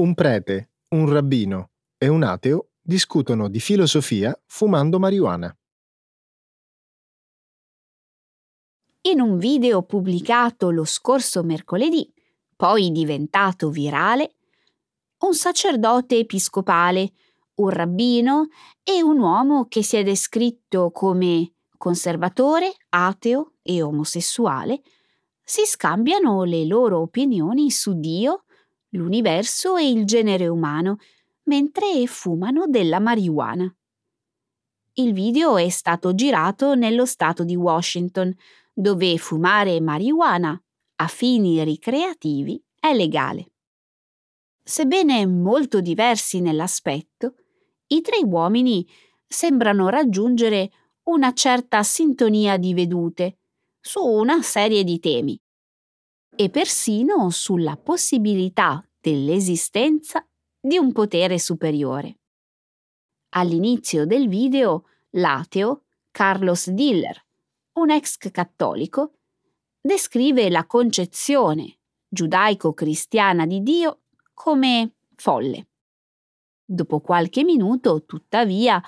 Un 0.00 0.14
prete, 0.14 0.70
un 0.90 1.08
rabbino 1.10 1.70
e 1.98 2.06
un 2.06 2.22
ateo 2.22 2.68
discutono 2.80 3.48
di 3.48 3.58
filosofia 3.58 4.38
fumando 4.46 5.00
marijuana. 5.00 5.52
In 9.08 9.20
un 9.20 9.38
video 9.38 9.82
pubblicato 9.82 10.70
lo 10.70 10.84
scorso 10.84 11.42
mercoledì, 11.42 12.08
poi 12.54 12.92
diventato 12.92 13.70
virale, 13.70 14.36
un 15.24 15.34
sacerdote 15.34 16.16
episcopale, 16.16 17.12
un 17.54 17.70
rabbino 17.70 18.50
e 18.84 19.02
un 19.02 19.18
uomo 19.18 19.66
che 19.66 19.82
si 19.82 19.96
è 19.96 20.04
descritto 20.04 20.92
come 20.92 21.54
conservatore, 21.76 22.72
ateo 22.90 23.54
e 23.62 23.82
omosessuale 23.82 24.80
si 25.42 25.64
scambiano 25.64 26.44
le 26.44 26.66
loro 26.66 27.00
opinioni 27.00 27.70
su 27.70 27.98
Dio, 27.98 28.44
l'universo 28.90 29.76
e 29.76 29.90
il 29.90 30.04
genere 30.04 30.48
umano 30.48 30.98
mentre 31.44 32.06
fumano 32.06 32.66
della 32.66 33.00
marijuana. 33.00 33.72
Il 34.94 35.12
video 35.12 35.56
è 35.56 35.68
stato 35.68 36.14
girato 36.14 36.74
nello 36.74 37.06
stato 37.06 37.44
di 37.44 37.56
Washington, 37.56 38.34
dove 38.72 39.16
fumare 39.16 39.80
marijuana 39.80 40.60
a 40.96 41.06
fini 41.06 41.62
ricreativi 41.62 42.62
è 42.78 42.92
legale. 42.94 43.52
Sebbene 44.62 45.26
molto 45.26 45.80
diversi 45.80 46.40
nell'aspetto, 46.40 47.34
i 47.88 48.00
tre 48.00 48.18
uomini 48.24 48.86
sembrano 49.26 49.88
raggiungere 49.88 50.70
una 51.04 51.32
certa 51.32 51.82
sintonia 51.82 52.56
di 52.56 52.74
vedute 52.74 53.38
su 53.80 54.04
una 54.04 54.42
serie 54.42 54.84
di 54.84 54.98
temi 54.98 55.40
e 56.40 56.50
persino 56.50 57.30
sulla 57.30 57.76
possibilità 57.76 58.88
dell'esistenza 59.00 60.24
di 60.60 60.78
un 60.78 60.92
potere 60.92 61.36
superiore. 61.36 62.20
All'inizio 63.30 64.06
del 64.06 64.28
video, 64.28 64.84
l'ateo 65.10 65.86
Carlos 66.12 66.70
Diller, 66.70 67.26
un 67.72 67.90
ex 67.90 68.18
cattolico, 68.30 69.14
descrive 69.80 70.48
la 70.48 70.64
concezione 70.64 71.78
giudaico-cristiana 72.08 73.44
di 73.44 73.60
Dio 73.60 74.02
come 74.32 74.94
folle. 75.16 75.70
Dopo 76.64 77.00
qualche 77.00 77.42
minuto, 77.42 78.04
tuttavia, 78.04 78.80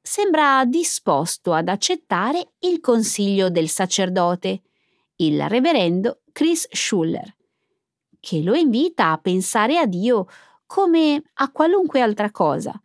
sembra 0.00 0.64
disposto 0.66 1.52
ad 1.52 1.66
accettare 1.66 2.52
il 2.60 2.78
consiglio 2.78 3.50
del 3.50 3.68
sacerdote, 3.68 4.62
il 5.16 5.48
reverendo 5.48 6.21
Chris 6.32 6.66
Schuller, 6.70 7.36
che 8.18 8.42
lo 8.42 8.54
invita 8.54 9.12
a 9.12 9.18
pensare 9.18 9.78
a 9.78 9.86
Dio 9.86 10.26
come 10.66 11.22
a 11.34 11.50
qualunque 11.52 12.00
altra 12.00 12.30
cosa, 12.30 12.80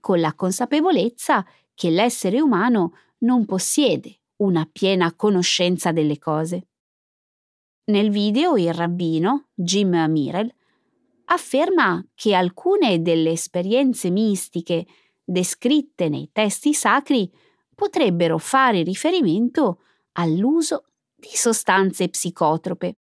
con 0.00 0.20
la 0.20 0.34
consapevolezza 0.34 1.44
che 1.74 1.90
l'essere 1.90 2.40
umano 2.40 2.92
non 3.18 3.44
possiede 3.44 4.20
una 4.36 4.68
piena 4.70 5.14
conoscenza 5.14 5.90
delle 5.90 6.18
cose. 6.18 6.68
Nel 7.86 8.10
video 8.10 8.56
il 8.56 8.72
rabbino, 8.72 9.48
Jim 9.54 9.94
Mirel, 10.08 10.52
afferma 11.26 12.04
che 12.14 12.34
alcune 12.34 13.02
delle 13.02 13.30
esperienze 13.30 14.10
mistiche 14.10 14.86
descritte 15.24 16.08
nei 16.08 16.30
testi 16.32 16.72
sacri 16.72 17.30
potrebbero 17.74 18.38
fare 18.38 18.82
riferimento 18.82 19.80
all'uso 20.12 20.84
di 21.24 21.36
sostanze 21.36 22.08
psicotrope. 22.08 22.98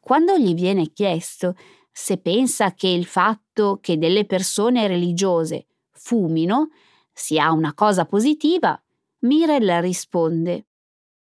Quando 0.00 0.38
gli 0.38 0.54
viene 0.54 0.92
chiesto 0.92 1.56
se 1.90 2.18
pensa 2.18 2.72
che 2.74 2.86
il 2.86 3.04
fatto 3.04 3.78
che 3.80 3.98
delle 3.98 4.24
persone 4.24 4.86
religiose 4.86 5.66
fumino 5.90 6.68
sia 7.12 7.50
una 7.50 7.74
cosa 7.74 8.06
positiva, 8.06 8.80
Mirel 9.20 9.82
risponde 9.82 10.66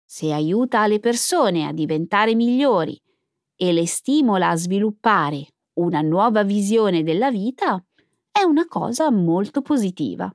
se 0.05 0.31
aiuta 0.31 0.87
le 0.87 0.99
persone 0.99 1.67
a 1.67 1.73
diventare 1.73 2.33
migliori 2.33 2.99
e 3.55 3.73
le 3.73 3.85
stimola 3.85 4.49
a 4.49 4.55
sviluppare 4.55 5.47
una 5.73 6.01
nuova 6.01 6.43
visione 6.43 7.03
della 7.03 7.29
vita, 7.29 7.83
è 8.31 8.43
una 8.43 8.67
cosa 8.67 9.11
molto 9.11 9.61
positiva. 9.61 10.33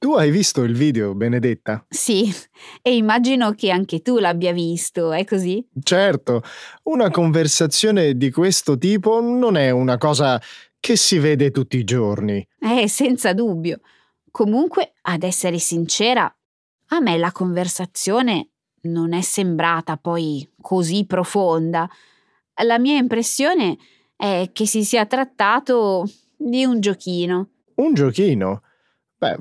Tu 0.00 0.14
hai 0.14 0.30
visto 0.30 0.62
il 0.62 0.74
video, 0.74 1.14
Benedetta? 1.14 1.84
Sì, 1.86 2.32
e 2.80 2.96
immagino 2.96 3.52
che 3.52 3.70
anche 3.70 4.00
tu 4.00 4.16
l'abbia 4.16 4.50
visto, 4.50 5.12
è 5.12 5.26
così? 5.26 5.62
Certo, 5.82 6.42
una 6.84 7.10
conversazione 7.10 8.16
di 8.16 8.30
questo 8.30 8.78
tipo 8.78 9.20
non 9.20 9.58
è 9.58 9.68
una 9.68 9.98
cosa 9.98 10.40
che 10.80 10.96
si 10.96 11.18
vede 11.18 11.50
tutti 11.50 11.76
i 11.76 11.84
giorni. 11.84 12.42
Eh, 12.58 12.88
senza 12.88 13.34
dubbio. 13.34 13.80
Comunque, 14.30 14.94
ad 15.02 15.22
essere 15.22 15.58
sincera, 15.58 16.34
a 16.86 17.00
me 17.00 17.18
la 17.18 17.30
conversazione 17.30 18.52
non 18.84 19.12
è 19.12 19.20
sembrata 19.20 19.98
poi 19.98 20.50
così 20.62 21.04
profonda. 21.04 21.86
La 22.64 22.78
mia 22.78 22.96
impressione 22.96 23.76
è 24.16 24.48
che 24.50 24.64
si 24.64 24.82
sia 24.82 25.04
trattato 25.04 26.10
di 26.38 26.64
un 26.64 26.80
giochino. 26.80 27.50
Un 27.74 27.92
giochino? 27.92 28.62
Beh, 29.18 29.36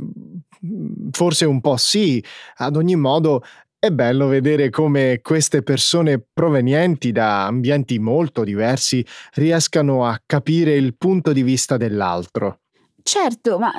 forse 1.11 1.45
un 1.45 1.61
po' 1.61 1.77
sì. 1.77 2.23
Ad 2.57 2.75
ogni 2.75 2.95
modo, 2.95 3.43
è 3.77 3.91
bello 3.91 4.27
vedere 4.27 4.69
come 4.69 5.21
queste 5.21 5.63
persone 5.63 6.21
provenienti 6.33 7.13
da 7.13 7.45
ambienti 7.45 7.97
molto 7.97 8.43
diversi 8.43 9.05
riescano 9.35 10.05
a 10.05 10.19
capire 10.25 10.75
il 10.75 10.97
punto 10.97 11.31
di 11.31 11.43
vista 11.43 11.77
dell'altro. 11.77 12.59
Certo, 13.01 13.57
ma 13.57 13.71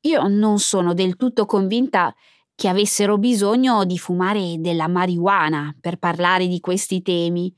io 0.00 0.26
non 0.28 0.58
sono 0.58 0.94
del 0.94 1.16
tutto 1.16 1.44
convinta 1.44 2.14
che 2.54 2.68
avessero 2.68 3.18
bisogno 3.18 3.84
di 3.84 3.98
fumare 3.98 4.56
della 4.58 4.88
marijuana 4.88 5.76
per 5.78 5.98
parlare 5.98 6.46
di 6.46 6.60
questi 6.60 7.02
temi. 7.02 7.54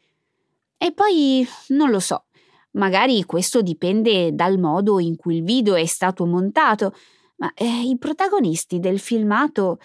E 0.77 0.93
poi 0.93 1.47
non 1.69 1.91
lo 1.91 2.01
so, 2.01 2.25
magari 2.73 3.23
questo 3.25 3.63
dipende 3.63 4.35
dal 4.35 4.59
modo 4.59 4.99
in 4.99 5.17
cui 5.17 5.37
il 5.37 5.45
video 5.45 5.75
è 5.75 5.87
stato 5.87 6.27
montato, 6.27 6.93
ma 7.37 7.53
eh, 7.55 7.83
i 7.83 7.97
protagonisti 7.99 8.79
del 8.79 8.99
filmato 8.99 9.79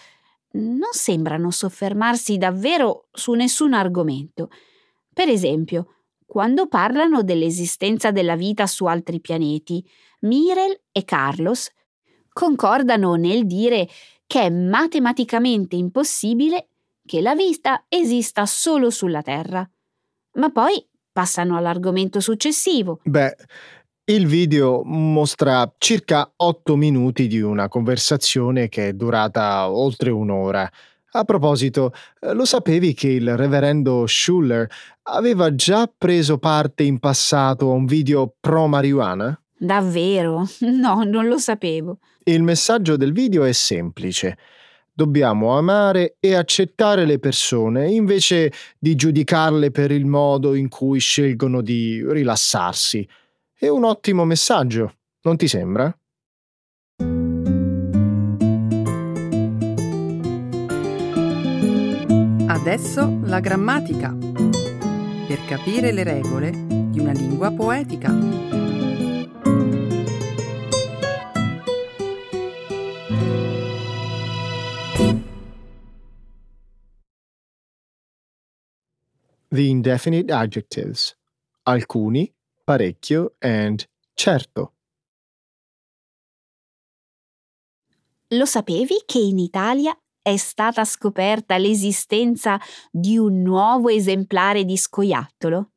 non 0.52 0.92
sembrano 0.92 1.50
soffermarsi 1.50 2.36
davvero 2.36 3.08
su 3.12 3.32
nessun 3.32 3.72
argomento. 3.72 4.50
Per 5.12 5.28
esempio, 5.28 5.94
quando 6.26 6.66
parlano 6.66 7.22
dell'esistenza 7.22 8.10
della 8.10 8.36
vita 8.36 8.66
su 8.66 8.86
altri 8.86 9.20
pianeti, 9.20 9.86
Mirel 10.20 10.80
e 10.90 11.04
Carlos 11.04 11.70
concordano 12.32 13.14
nel 13.14 13.46
dire 13.46 13.88
che 14.26 14.42
è 14.42 14.50
matematicamente 14.50 15.76
impossibile 15.76 16.68
che 17.04 17.20
la 17.20 17.34
vita 17.34 17.84
esista 17.88 18.46
solo 18.46 18.88
sulla 18.90 19.20
Terra. 19.20 19.68
Ma 20.34 20.50
poi 20.50 20.86
passano 21.12 21.56
all'argomento 21.56 22.20
successivo. 22.20 23.00
Beh, 23.04 23.36
il 24.06 24.26
video 24.26 24.82
mostra 24.84 25.72
circa 25.78 26.32
8 26.34 26.74
minuti 26.74 27.28
di 27.28 27.40
una 27.40 27.68
conversazione 27.68 28.68
che 28.68 28.88
è 28.88 28.92
durata 28.94 29.70
oltre 29.70 30.10
un'ora. 30.10 30.68
A 31.14 31.24
proposito, 31.24 31.92
eh, 32.20 32.32
lo 32.32 32.44
sapevi 32.44 32.94
che 32.94 33.08
il 33.08 33.36
reverendo 33.36 34.04
Schuller 34.06 34.68
aveva 35.02 35.54
già 35.54 35.88
preso 35.96 36.38
parte 36.38 36.82
in 36.82 36.98
passato 36.98 37.70
a 37.70 37.74
un 37.74 37.84
video 37.84 38.34
pro 38.40 38.66
marijuana? 38.66 39.40
Davvero? 39.56 40.48
No, 40.60 41.04
non 41.04 41.28
lo 41.28 41.38
sapevo. 41.38 41.98
Il 42.24 42.42
messaggio 42.42 42.96
del 42.96 43.12
video 43.12 43.44
è 43.44 43.52
semplice. 43.52 44.36
Dobbiamo 44.92 45.56
amare 45.56 46.16
e 46.18 46.34
accettare 46.34 47.04
le 47.04 47.18
persone 47.18 47.88
invece 47.90 48.52
di 48.78 48.96
giudicarle 48.96 49.70
per 49.70 49.92
il 49.92 50.06
modo 50.06 50.54
in 50.54 50.68
cui 50.68 50.98
scelgono 50.98 51.60
di 51.60 52.04
rilassarsi. 52.04 53.06
È 53.62 53.68
un 53.68 53.84
ottimo 53.84 54.24
messaggio, 54.24 54.96
non 55.20 55.36
ti 55.36 55.46
sembra? 55.46 55.96
Adesso 62.48 63.20
la 63.22 63.38
grammatica. 63.38 64.16
Per 64.18 65.44
capire 65.46 65.92
le 65.92 66.02
regole 66.02 66.50
di 66.50 66.98
una 66.98 67.12
lingua 67.12 67.52
poetica. 67.52 68.10
The 79.46 79.62
indefinite 79.62 80.32
adjectives. 80.32 81.16
Alcuni 81.62 82.28
parecchio 82.64 83.34
and 83.40 83.84
certo. 84.14 84.74
Lo 88.28 88.46
sapevi 88.46 89.02
che 89.04 89.18
in 89.18 89.38
Italia 89.38 89.96
è 90.22 90.36
stata 90.36 90.84
scoperta 90.84 91.58
l'esistenza 91.58 92.58
di 92.90 93.18
un 93.18 93.42
nuovo 93.42 93.88
esemplare 93.88 94.64
di 94.64 94.76
scoiattolo? 94.76 95.72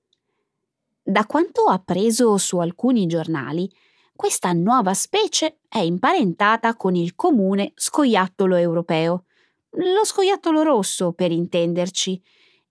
Da 1.01 1.25
quanto 1.25 1.63
ho 1.63 1.69
appreso 1.69 2.37
su 2.37 2.57
alcuni 2.57 3.07
giornali, 3.07 3.69
questa 4.15 4.53
nuova 4.53 4.93
specie 4.93 5.59
è 5.67 5.79
imparentata 5.79 6.75
con 6.75 6.95
il 6.95 7.15
comune 7.15 7.73
scoiattolo 7.75 8.55
europeo, 8.55 9.25
lo 9.71 10.05
scoiattolo 10.05 10.63
rosso 10.63 11.11
per 11.11 11.31
intenderci, 11.31 12.21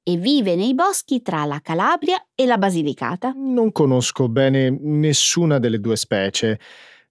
e 0.06 0.16
vive 0.18 0.54
nei 0.54 0.74
boschi 0.74 1.22
tra 1.22 1.44
la 1.44 1.60
Calabria 1.60 2.24
e 2.34 2.44
la 2.44 2.58
Basilicata. 2.58 3.32
Non 3.34 3.72
conosco 3.72 4.28
bene 4.28 4.70
nessuna 4.70 5.58
delle 5.58 5.80
due 5.80 5.96
specie. 5.96 6.60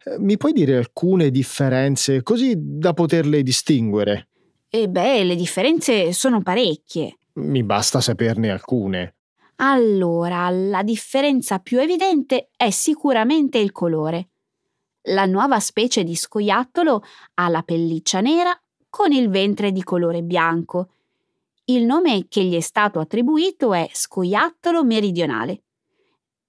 Eh, 0.06 0.20
mi 0.20 0.38
puoi 0.38 0.54
dire 0.54 0.78
alcune 0.78 1.32
differenze 1.32 2.22
così 2.22 2.54
da 2.56 2.94
poterle 2.94 3.42
distinguere? 3.42 4.28
E 4.70 4.88
beh, 4.88 5.24
le 5.24 5.36
differenze 5.36 6.14
sono 6.14 6.42
parecchie. 6.42 7.18
Mi 7.34 7.64
basta 7.64 8.00
saperne 8.00 8.52
alcune. 8.52 9.16
Allora, 9.58 10.50
la 10.50 10.84
differenza 10.84 11.60
più 11.60 11.80
evidente 11.80 12.50
è 12.56 12.70
sicuramente 12.70 13.58
il 13.58 13.72
colore. 13.72 14.30
La 15.08 15.26
nuova 15.26 15.60
specie 15.60 16.04
di 16.04 16.16
scoiattolo 16.16 17.04
ha 17.36 17.50
la 17.50 17.62
pelliccia 17.64 18.22
nera 18.22 18.58
con 18.90 19.12
il 19.12 19.30
ventre 19.30 19.72
di 19.72 19.84
colore 19.84 20.22
bianco. 20.22 20.90
Il 21.66 21.86
nome 21.86 22.26
che 22.28 22.44
gli 22.44 22.56
è 22.56 22.60
stato 22.60 23.00
attribuito 23.00 23.74
è 23.74 23.90
scoiattolo 23.90 24.84
meridionale. 24.84 25.64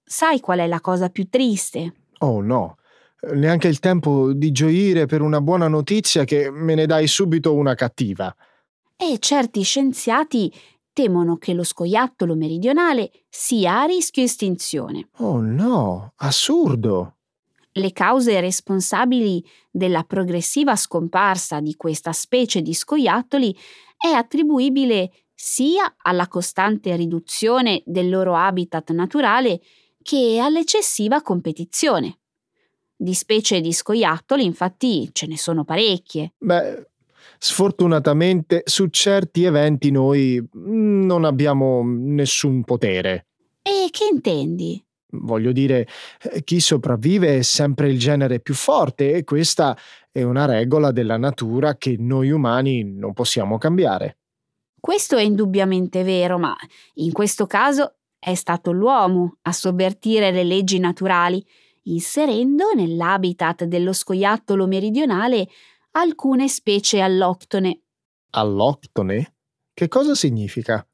Sai 0.03 0.40
qual 0.40 0.59
è 0.59 0.66
la 0.66 0.81
cosa 0.81 1.09
più 1.09 1.29
triste? 1.29 2.09
Oh 2.18 2.40
no, 2.40 2.79
neanche 3.35 3.68
il 3.68 3.79
tempo 3.79 4.33
di 4.33 4.50
gioire 4.50 5.07
per 5.07 5.20
una 5.20 5.40
buona 5.40 5.68
notizia 5.68 6.24
che 6.24 6.50
me 6.50 6.74
ne 6.74 6.87
dai 6.87 7.07
subito 7.07 7.55
una 7.55 7.77
cattiva. 7.77 8.35
E 8.96 9.18
certi 9.20 9.62
scienziati 9.62 10.53
temono 10.92 11.37
che 11.37 11.55
lo 11.55 11.62
scoiattolo 11.62 12.35
meridionale 12.35 13.12
sia 13.29 13.83
a 13.83 13.85
rischio 13.85 14.24
estinzione. 14.24 15.11
Oh 15.18 15.40
no, 15.40 16.12
assurdo! 16.16 17.18
Le 17.77 17.92
cause 17.92 18.40
responsabili 18.40 19.44
della 19.70 20.03
progressiva 20.03 20.74
scomparsa 20.77 21.61
di 21.61 21.74
questa 21.77 22.12
specie 22.12 22.62
di 22.62 22.72
scoiattoli 22.72 23.57
è 24.04 24.08
attribuibile 24.08 25.10
sia 25.32 25.94
alla 26.02 26.28
costante 26.28 26.94
riduzione 26.94 27.82
del 27.86 28.10
loro 28.10 28.34
habitat 28.34 28.90
naturale 28.90 29.62
che 30.02 30.38
all'eccessiva 30.42 31.22
competizione. 31.22 32.18
Di 32.94 33.14
specie 33.14 33.62
di 33.62 33.72
scoiattoli, 33.72 34.44
infatti, 34.44 35.08
ce 35.10 35.26
ne 35.26 35.38
sono 35.38 35.64
parecchie. 35.64 36.34
Beh, 36.36 36.86
sfortunatamente 37.38 38.60
su 38.66 38.88
certi 38.88 39.44
eventi 39.44 39.90
noi 39.90 40.46
non 40.52 41.24
abbiamo 41.24 41.82
nessun 41.82 42.62
potere. 42.62 43.28
E 43.62 43.88
che 43.90 44.04
intendi? 44.12 44.84
Voglio 45.20 45.53
dire, 45.53 45.87
eh, 46.22 46.42
chi 46.44 46.61
sopravvive 46.61 47.38
è 47.38 47.42
sempre 47.42 47.88
il 47.90 47.98
genere 47.98 48.40
più 48.40 48.55
forte 48.55 49.12
e 49.12 49.24
questa 49.24 49.77
è 50.11 50.22
una 50.22 50.44
regola 50.44 50.92
della 50.92 51.16
natura 51.16 51.77
che 51.77 51.96
noi 51.98 52.31
umani 52.31 52.85
non 52.85 53.12
possiamo 53.12 53.59
cambiare. 53.59 54.18
Questo 54.79 55.16
è 55.16 55.22
indubbiamente 55.22 56.03
vero, 56.03 56.38
ma 56.38 56.55
in 56.94 57.12
questo 57.12 57.46
caso 57.46 57.96
è 58.18 58.35
stato 58.35 58.70
l'uomo 58.70 59.38
a 59.42 59.53
sovvertire 59.53 60.31
le 60.31 60.44
leggi 60.44 60.79
naturali, 60.79 61.44
inserendo 61.85 62.72
nell'habitat 62.74 63.64
dello 63.64 63.92
scoiattolo 63.92 64.66
meridionale 64.66 65.48
alcune 65.92 66.48
specie 66.48 67.00
alloctone. 67.00 67.83
Alloctone? 68.31 69.35
Che 69.72 69.88
cosa 69.88 70.14
significa? 70.14 70.87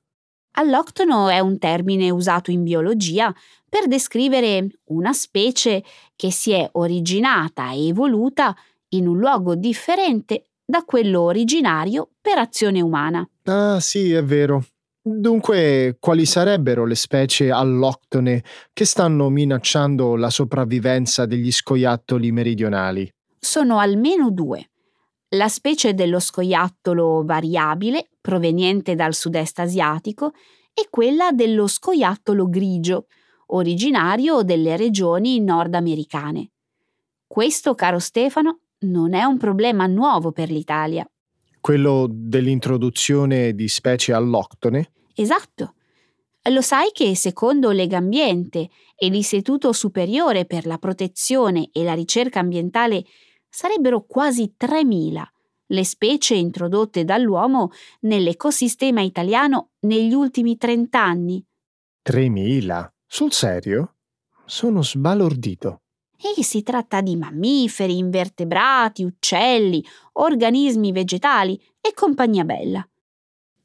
Alloctono 0.52 1.28
è 1.28 1.38
un 1.38 1.58
termine 1.58 2.10
usato 2.10 2.50
in 2.50 2.62
biologia 2.62 3.34
per 3.68 3.86
descrivere 3.86 4.66
una 4.86 5.12
specie 5.12 5.82
che 6.16 6.32
si 6.32 6.50
è 6.50 6.68
originata 6.72 7.70
e 7.70 7.88
evoluta 7.88 8.54
in 8.90 9.06
un 9.06 9.18
luogo 9.18 9.54
differente 9.54 10.44
da 10.64 10.82
quello 10.84 11.20
originario 11.22 12.10
per 12.20 12.38
azione 12.38 12.80
umana. 12.80 13.26
Ah 13.44 13.80
sì, 13.80 14.12
è 14.12 14.22
vero. 14.24 14.64
Dunque, 15.02 15.96
quali 15.98 16.26
sarebbero 16.26 16.84
le 16.84 16.94
specie 16.94 17.50
alloctone 17.50 18.44
che 18.72 18.84
stanno 18.84 19.30
minacciando 19.30 20.14
la 20.14 20.30
sopravvivenza 20.30 21.26
degli 21.26 21.50
scoiattoli 21.50 22.30
meridionali? 22.32 23.10
Sono 23.38 23.78
almeno 23.78 24.30
due. 24.30 24.70
La 25.34 25.48
specie 25.48 25.94
dello 25.94 26.18
scoiattolo 26.18 27.22
variabile, 27.24 28.08
proveniente 28.20 28.96
dal 28.96 29.14
sud-est 29.14 29.60
asiatico, 29.60 30.32
e 30.74 30.88
quella 30.90 31.30
dello 31.30 31.68
scoiattolo 31.68 32.48
grigio, 32.48 33.06
originario 33.46 34.42
delle 34.42 34.76
regioni 34.76 35.40
nordamericane. 35.40 36.50
Questo, 37.28 37.76
caro 37.76 38.00
Stefano, 38.00 38.62
non 38.80 39.14
è 39.14 39.22
un 39.22 39.38
problema 39.38 39.86
nuovo 39.86 40.32
per 40.32 40.50
l'Italia. 40.50 41.08
Quello 41.60 42.08
dell'introduzione 42.10 43.54
di 43.54 43.68
specie 43.68 44.12
alloctone? 44.12 44.90
Esatto. 45.14 45.74
Lo 46.50 46.62
sai 46.62 46.90
che 46.92 47.14
secondo 47.14 47.70
Legambiente 47.70 48.68
e 48.96 49.08
l'Istituto 49.08 49.72
Superiore 49.72 50.44
per 50.46 50.66
la 50.66 50.78
Protezione 50.78 51.68
e 51.70 51.84
la 51.84 51.92
Ricerca 51.92 52.40
Ambientale 52.40 53.04
sarebbero 53.50 54.06
quasi 54.06 54.54
3.000 54.58 55.22
le 55.70 55.84
specie 55.84 56.34
introdotte 56.34 57.04
dall'uomo 57.04 57.70
nell'ecosistema 58.00 59.02
italiano 59.02 59.70
negli 59.80 60.12
ultimi 60.12 60.56
30 60.56 61.02
anni. 61.02 61.44
3.000? 62.04 62.88
Sul 63.06 63.32
serio? 63.32 63.96
Sono 64.44 64.82
sbalordito. 64.82 65.82
E 66.16 66.42
si 66.42 66.62
tratta 66.62 67.00
di 67.00 67.16
mammiferi, 67.16 67.96
invertebrati, 67.96 69.04
uccelli, 69.04 69.84
organismi 70.14 70.92
vegetali 70.92 71.60
e 71.80 71.94
compagnia 71.94 72.44
bella. 72.44 72.86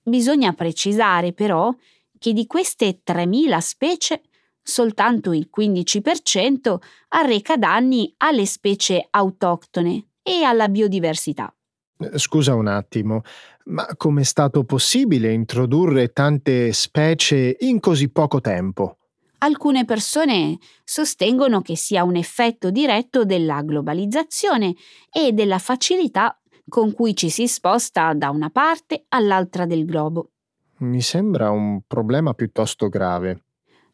Bisogna 0.03 0.53
precisare 0.53 1.33
però 1.33 1.73
che 2.17 2.33
di 2.33 2.45
queste 2.45 3.01
3.000 3.05 3.57
specie 3.57 4.21
soltanto 4.65 5.31
il 5.31 5.49
15% 5.55 6.77
arreca 7.09 7.55
danni 7.55 8.11
alle 8.17 8.47
specie 8.47 9.07
autoctone 9.11 10.07
e 10.23 10.41
alla 10.43 10.67
biodiversità. 10.67 11.53
Eh, 11.97 12.17
scusa 12.17 12.55
un 12.55 12.67
attimo, 12.67 13.21
ma 13.65 13.85
com'è 13.95 14.23
stato 14.23 14.63
possibile 14.63 15.31
introdurre 15.31 16.11
tante 16.11 16.73
specie 16.73 17.57
in 17.59 17.79
così 17.79 18.09
poco 18.09 18.41
tempo? 18.41 18.97
Alcune 19.39 19.85
persone 19.85 20.57
sostengono 20.83 21.61
che 21.61 21.77
sia 21.77 22.03
un 22.03 22.15
effetto 22.15 22.71
diretto 22.71 23.23
della 23.23 23.61
globalizzazione 23.61 24.73
e 25.11 25.31
della 25.31 25.59
facilità 25.59 26.39
con 26.67 26.91
cui 26.91 27.15
ci 27.15 27.29
si 27.29 27.47
sposta 27.47 28.11
da 28.13 28.31
una 28.31 28.49
parte 28.49 29.05
all'altra 29.09 29.67
del 29.67 29.85
globo. 29.85 30.31
Mi 30.77 31.01
sembra 31.01 31.51
un 31.51 31.81
problema 31.85 32.33
piuttosto 32.33 32.89
grave 32.89 33.44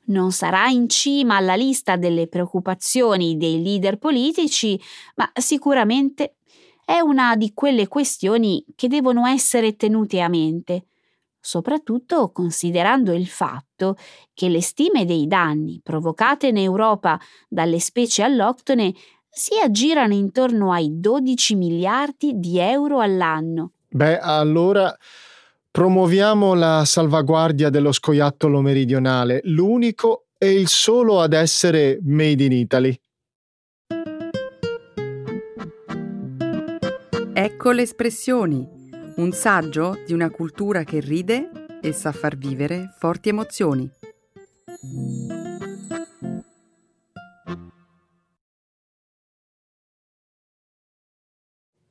non 0.06 0.32
sarà 0.32 0.68
in 0.68 0.90
cima 0.90 1.38
alla 1.38 1.56
lista 1.56 1.96
delle 1.96 2.28
preoccupazioni 2.28 3.38
dei 3.38 3.62
leader 3.62 3.98
politici, 3.98 4.80
ma 5.16 5.30
sicuramente 5.34 6.36
è 6.84 7.00
una 7.00 7.36
di 7.36 7.54
quelle 7.54 7.88
questioni 7.88 8.66
che 8.76 8.88
devono 8.88 9.26
essere 9.26 9.76
tenute 9.76 10.20
a 10.20 10.28
mente, 10.28 10.86
soprattutto 11.40 12.32
considerando 12.32 13.14
il 13.14 13.28
fatto 13.28 13.96
che 14.34 14.50
le 14.50 14.62
stime 14.62 15.06
dei 15.06 15.28
danni 15.28 15.80
provocate 15.82 16.48
in 16.48 16.58
Europa 16.58 17.20
dalle 17.48 17.80
specie 17.80 18.24
alloctone 18.24 18.94
si 19.30 19.58
aggirano 19.64 20.14
intorno 20.14 20.74
ai 20.74 21.00
12 21.00 21.56
miliardi 21.56 22.38
di 22.38 22.60
euro 22.60 23.00
all'anno. 23.00 23.72
Beh, 23.88 24.20
allora 24.20 24.94
Promuoviamo 25.74 26.54
la 26.54 26.84
salvaguardia 26.84 27.70
dello 27.70 27.94
scoiattolo 27.94 28.60
meridionale, 28.60 29.40
l'unico 29.46 30.26
e 30.38 30.52
il 30.52 30.68
solo 30.68 31.22
ad 31.22 31.32
essere 31.32 31.98
made 32.02 32.44
in 32.44 32.52
Italy. 32.52 33.02
Ecco 37.34 37.72
le 37.72 37.82
espressioni, 37.84 38.68
un 39.16 39.32
saggio 39.32 39.98
di 40.06 40.12
una 40.12 40.30
cultura 40.30 40.84
che 40.84 41.00
ride 41.00 41.80
e 41.82 41.94
sa 41.94 42.12
far 42.12 42.36
vivere 42.36 42.94
forti 43.00 43.30
emozioni. 43.30 43.90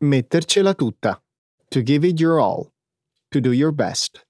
Mettercela 0.01 0.75
tutta. 0.75 1.19
To 1.69 1.83
give 1.83 2.07
it 2.07 2.21
your 2.21 2.41
all 2.41 2.71
to 3.31 3.41
do 3.41 3.53
your 3.53 3.73
best. 3.73 4.23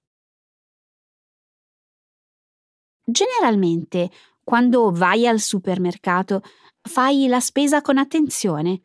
Generalmente, 3.03 4.09
quando 4.43 4.91
vai 4.91 5.27
al 5.27 5.39
supermercato, 5.39 6.41
fai 6.81 7.27
la 7.27 7.39
spesa 7.39 7.81
con 7.81 7.97
attenzione. 7.97 8.81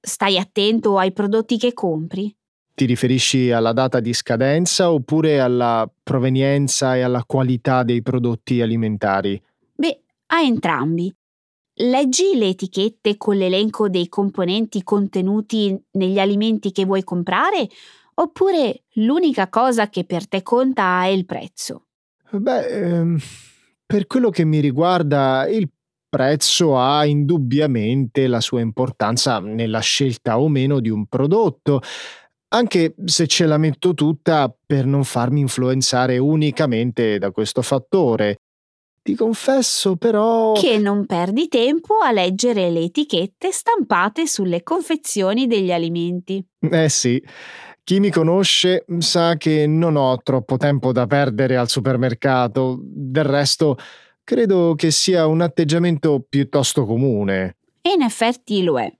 Stai 0.00 0.38
attento 0.38 0.98
ai 0.98 1.12
prodotti 1.12 1.58
che 1.58 1.72
compri. 1.72 2.34
Ti 2.74 2.84
riferisci 2.84 3.50
alla 3.50 3.72
data 3.72 4.00
di 4.00 4.12
scadenza 4.12 4.92
oppure 4.92 5.40
alla 5.40 5.90
provenienza 6.02 6.94
e 6.94 7.00
alla 7.00 7.24
qualità 7.24 7.82
dei 7.82 8.02
prodotti 8.02 8.60
alimentari? 8.60 9.42
Beh, 9.74 10.02
a 10.26 10.42
entrambi. 10.42 11.12
Leggi 11.78 12.36
le 12.36 12.48
etichette 12.48 13.16
con 13.16 13.36
l'elenco 13.36 13.88
dei 13.88 14.08
componenti 14.08 14.82
contenuti 14.82 15.78
negli 15.92 16.18
alimenti 16.18 16.72
che 16.72 16.84
vuoi 16.84 17.04
comprare 17.04 17.68
Oppure 18.18 18.84
l'unica 18.94 19.48
cosa 19.48 19.88
che 19.88 20.04
per 20.04 20.26
te 20.26 20.42
conta 20.42 21.04
è 21.04 21.08
il 21.08 21.26
prezzo? 21.26 21.86
Beh, 22.30 22.66
ehm, 22.66 23.18
per 23.84 24.06
quello 24.06 24.30
che 24.30 24.44
mi 24.44 24.60
riguarda, 24.60 25.46
il 25.48 25.68
prezzo 26.08 26.78
ha 26.78 27.04
indubbiamente 27.04 28.26
la 28.26 28.40
sua 28.40 28.60
importanza 28.60 29.38
nella 29.40 29.80
scelta 29.80 30.40
o 30.40 30.48
meno 30.48 30.80
di 30.80 30.88
un 30.88 31.06
prodotto, 31.06 31.82
anche 32.48 32.94
se 33.04 33.26
ce 33.26 33.44
la 33.44 33.58
metto 33.58 33.92
tutta 33.92 34.54
per 34.64 34.86
non 34.86 35.04
farmi 35.04 35.40
influenzare 35.40 36.16
unicamente 36.16 37.18
da 37.18 37.30
questo 37.30 37.60
fattore. 37.60 38.36
Ti 39.02 39.14
confesso 39.14 39.94
però 39.94 40.54
che 40.54 40.78
non 40.78 41.06
perdi 41.06 41.46
tempo 41.46 41.98
a 41.98 42.10
leggere 42.10 42.70
le 42.70 42.80
etichette 42.80 43.52
stampate 43.52 44.26
sulle 44.26 44.64
confezioni 44.64 45.46
degli 45.46 45.70
alimenti. 45.70 46.44
Eh 46.58 46.88
sì, 46.88 47.22
chi 47.86 48.00
mi 48.00 48.10
conosce 48.10 48.84
sa 48.98 49.36
che 49.36 49.64
non 49.68 49.94
ho 49.94 50.20
troppo 50.20 50.56
tempo 50.56 50.90
da 50.90 51.06
perdere 51.06 51.56
al 51.56 51.68
supermercato. 51.68 52.80
Del 52.82 53.22
resto, 53.22 53.78
credo 54.24 54.74
che 54.74 54.90
sia 54.90 55.28
un 55.28 55.40
atteggiamento 55.40 56.26
piuttosto 56.28 56.84
comune. 56.84 57.58
E 57.80 57.92
in 57.92 58.02
effetti 58.02 58.64
lo 58.64 58.80
è. 58.80 58.92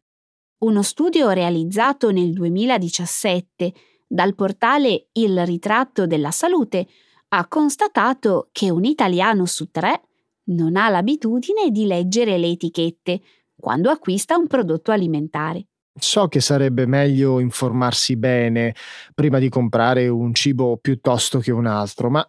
Uno 0.58 0.82
studio 0.82 1.30
realizzato 1.30 2.12
nel 2.12 2.32
2017 2.32 3.72
dal 4.06 4.36
portale 4.36 5.08
Il 5.14 5.44
ritratto 5.44 6.06
della 6.06 6.30
salute 6.30 6.86
ha 7.30 7.48
constatato 7.48 8.50
che 8.52 8.70
un 8.70 8.84
italiano 8.84 9.46
su 9.46 9.68
tre 9.68 10.02
non 10.50 10.76
ha 10.76 10.88
l'abitudine 10.90 11.72
di 11.72 11.86
leggere 11.86 12.38
le 12.38 12.50
etichette 12.50 13.20
quando 13.56 13.90
acquista 13.90 14.36
un 14.36 14.46
prodotto 14.46 14.92
alimentare. 14.92 15.66
So 15.98 16.28
che 16.28 16.40
sarebbe 16.40 16.86
meglio 16.86 17.40
informarsi 17.40 18.16
bene 18.16 18.74
prima 19.14 19.38
di 19.38 19.48
comprare 19.48 20.08
un 20.08 20.34
cibo 20.34 20.76
piuttosto 20.76 21.38
che 21.38 21.52
un 21.52 21.66
altro, 21.66 22.10
ma 22.10 22.26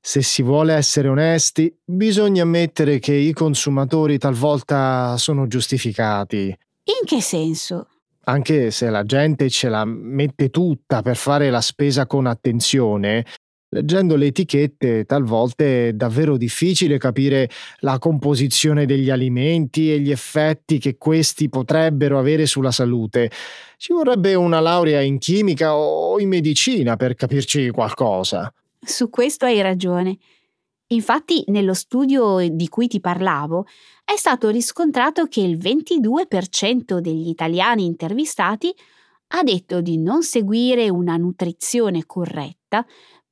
se 0.00 0.22
si 0.22 0.42
vuole 0.42 0.72
essere 0.72 1.08
onesti, 1.08 1.76
bisogna 1.84 2.42
ammettere 2.42 3.00
che 3.00 3.12
i 3.12 3.32
consumatori 3.32 4.18
talvolta 4.18 5.16
sono 5.16 5.48
giustificati. 5.48 6.44
In 6.46 7.04
che 7.04 7.20
senso? 7.20 7.88
Anche 8.28 8.70
se 8.70 8.88
la 8.88 9.02
gente 9.02 9.50
ce 9.50 9.68
la 9.68 9.84
mette 9.84 10.50
tutta 10.50 11.02
per 11.02 11.16
fare 11.16 11.50
la 11.50 11.60
spesa 11.60 12.06
con 12.06 12.26
attenzione, 12.26 13.24
Leggendo 13.76 14.16
le 14.16 14.28
etichette 14.28 15.04
talvolta 15.04 15.62
è 15.62 15.92
davvero 15.92 16.38
difficile 16.38 16.96
capire 16.96 17.50
la 17.80 17.98
composizione 17.98 18.86
degli 18.86 19.10
alimenti 19.10 19.92
e 19.92 20.00
gli 20.00 20.10
effetti 20.10 20.78
che 20.78 20.96
questi 20.96 21.50
potrebbero 21.50 22.18
avere 22.18 22.46
sulla 22.46 22.70
salute. 22.70 23.30
Ci 23.76 23.92
vorrebbe 23.92 24.32
una 24.34 24.60
laurea 24.60 25.02
in 25.02 25.18
chimica 25.18 25.76
o 25.76 26.18
in 26.18 26.28
medicina 26.28 26.96
per 26.96 27.14
capirci 27.14 27.68
qualcosa. 27.68 28.50
Su 28.80 29.10
questo 29.10 29.44
hai 29.44 29.60
ragione. 29.60 30.16
Infatti, 30.86 31.44
nello 31.48 31.74
studio 31.74 32.38
di 32.48 32.68
cui 32.68 32.88
ti 32.88 33.00
parlavo, 33.00 33.66
è 34.02 34.16
stato 34.16 34.48
riscontrato 34.48 35.26
che 35.26 35.42
il 35.42 35.58
22% 35.58 36.96
degli 36.96 37.28
italiani 37.28 37.84
intervistati 37.84 38.74
ha 39.28 39.42
detto 39.42 39.80
di 39.80 39.98
non 39.98 40.22
seguire 40.22 40.88
una 40.88 41.16
nutrizione 41.16 42.06
corretta 42.06 42.86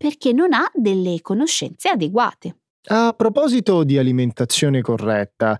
perché 0.04 0.34
non 0.34 0.52
ha 0.52 0.70
delle 0.74 1.22
conoscenze 1.22 1.88
adeguate. 1.88 2.56
A 2.88 3.14
proposito 3.16 3.84
di 3.84 3.96
alimentazione 3.96 4.82
corretta, 4.82 5.58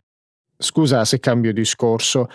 scusa 0.59 1.07
se 1.07 1.19
cambio 1.19 1.51
discorso, 1.51 2.29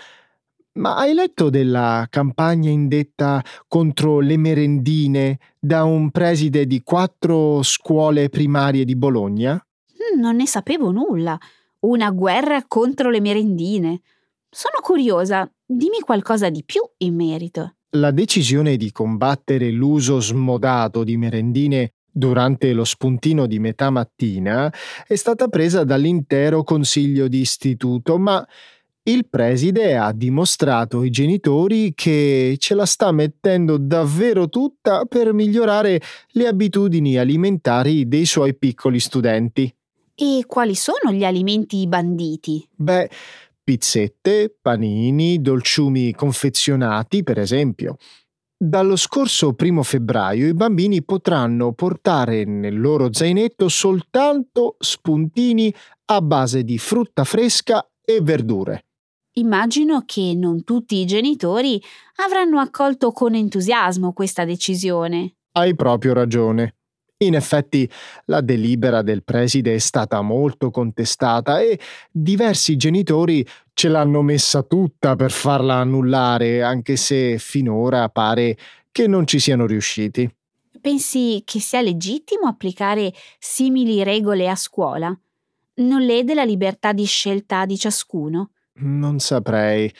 ma 0.72 0.96
hai 0.96 1.14
letto 1.14 1.50
della 1.50 2.08
campagna 2.10 2.68
indetta 2.68 3.40
contro 3.68 4.18
le 4.18 4.36
merendine 4.36 5.38
da 5.56 5.84
un 5.84 6.10
preside 6.10 6.66
di 6.66 6.82
quattro 6.82 7.62
scuole 7.62 8.28
primarie 8.28 8.84
di 8.84 8.96
Bologna? 8.96 9.52
Mm, 9.54 10.20
non 10.20 10.34
ne 10.34 10.48
sapevo 10.48 10.90
nulla. 10.90 11.38
Una 11.86 12.10
guerra 12.10 12.64
contro 12.66 13.08
le 13.08 13.20
merendine. 13.20 14.00
Sono 14.50 14.80
curiosa, 14.82 15.48
dimmi 15.64 16.00
qualcosa 16.00 16.50
di 16.50 16.64
più 16.64 16.82
in 16.98 17.14
merito. 17.14 17.76
La 17.90 18.10
decisione 18.10 18.76
di 18.76 18.90
combattere 18.90 19.70
l'uso 19.70 20.18
smodato 20.18 21.04
di 21.04 21.16
merendine 21.16 21.92
durante 22.10 22.72
lo 22.72 22.84
spuntino 22.84 23.46
di 23.46 23.58
metà 23.58 23.90
mattina 23.90 24.72
è 25.06 25.14
stata 25.14 25.48
presa 25.48 25.84
dall'intero 25.84 26.62
consiglio 26.62 27.28
di 27.28 27.40
istituto, 27.40 28.18
ma 28.18 28.46
il 29.04 29.26
preside 29.28 29.96
ha 29.96 30.12
dimostrato 30.12 31.00
ai 31.00 31.10
genitori 31.10 31.92
che 31.94 32.56
ce 32.58 32.74
la 32.74 32.84
sta 32.84 33.10
mettendo 33.12 33.78
davvero 33.78 34.48
tutta 34.48 35.04
per 35.06 35.32
migliorare 35.32 36.00
le 36.32 36.46
abitudini 36.46 37.16
alimentari 37.16 38.06
dei 38.06 38.26
suoi 38.26 38.54
piccoli 38.54 39.00
studenti. 39.00 39.74
E 40.14 40.44
quali 40.46 40.74
sono 40.74 41.12
gli 41.12 41.24
alimenti 41.24 41.86
banditi? 41.86 42.68
Beh, 42.76 43.08
pizzette, 43.64 44.54
panini, 44.60 45.40
dolciumi 45.40 46.12
confezionati, 46.12 47.22
per 47.22 47.38
esempio. 47.38 47.96
Dallo 48.62 48.94
scorso 48.96 49.54
primo 49.54 49.82
febbraio 49.82 50.46
i 50.46 50.52
bambini 50.52 51.02
potranno 51.02 51.72
portare 51.72 52.44
nel 52.44 52.78
loro 52.78 53.10
zainetto 53.10 53.70
soltanto 53.70 54.76
spuntini 54.78 55.74
a 56.12 56.20
base 56.20 56.62
di 56.62 56.76
frutta 56.76 57.24
fresca 57.24 57.82
e 58.04 58.20
verdure. 58.20 58.84
Immagino 59.38 60.02
che 60.04 60.34
non 60.36 60.62
tutti 60.62 60.96
i 60.96 61.06
genitori 61.06 61.80
avranno 62.16 62.60
accolto 62.60 63.12
con 63.12 63.34
entusiasmo 63.34 64.12
questa 64.12 64.44
decisione. 64.44 65.36
Hai 65.52 65.74
proprio 65.74 66.12
ragione. 66.12 66.79
In 67.22 67.34
effetti 67.34 67.86
la 68.26 68.40
delibera 68.40 69.02
del 69.02 69.22
preside 69.22 69.74
è 69.74 69.78
stata 69.78 70.22
molto 70.22 70.70
contestata 70.70 71.60
e 71.60 71.78
diversi 72.10 72.76
genitori 72.76 73.46
ce 73.74 73.88
l'hanno 73.88 74.22
messa 74.22 74.62
tutta 74.62 75.16
per 75.16 75.30
farla 75.30 75.74
annullare, 75.74 76.62
anche 76.62 76.96
se 76.96 77.36
finora 77.36 78.08
pare 78.08 78.56
che 78.90 79.06
non 79.06 79.26
ci 79.26 79.38
siano 79.38 79.66
riusciti. 79.66 80.34
Pensi 80.80 81.42
che 81.44 81.60
sia 81.60 81.82
legittimo 81.82 82.46
applicare 82.46 83.12
simili 83.38 84.02
regole 84.02 84.48
a 84.48 84.56
scuola? 84.56 85.14
Non 85.74 86.00
lede 86.00 86.32
la 86.32 86.44
libertà 86.44 86.92
di 86.92 87.04
scelta 87.04 87.66
di 87.66 87.76
ciascuno? 87.76 88.52
Non 88.76 89.18
saprei. 89.18 89.92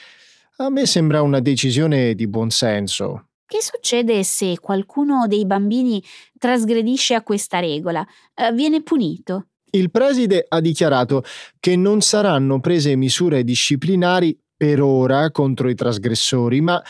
A 0.57 0.69
me 0.69 0.87
sembra 0.87 1.21
una 1.21 1.39
decisione 1.39 2.15
di 2.15 2.27
buon 2.27 2.49
senso. 2.49 3.27
Che 3.51 3.61
succede 3.61 4.23
se 4.23 4.59
qualcuno 4.61 5.27
dei 5.27 5.45
bambini 5.45 6.01
trasgredisce 6.39 7.15
a 7.15 7.21
questa 7.21 7.59
regola? 7.59 8.01
Eh, 8.33 8.53
viene 8.53 8.81
punito? 8.81 9.47
Il 9.71 9.91
preside 9.91 10.45
ha 10.47 10.61
dichiarato 10.61 11.21
che 11.59 11.75
non 11.75 11.99
saranno 11.99 12.61
prese 12.61 12.95
misure 12.95 13.43
disciplinari 13.43 14.39
per 14.55 14.81
ora 14.81 15.31
contro 15.31 15.69
i 15.69 15.75
trasgressori, 15.75 16.61
ma 16.61 16.81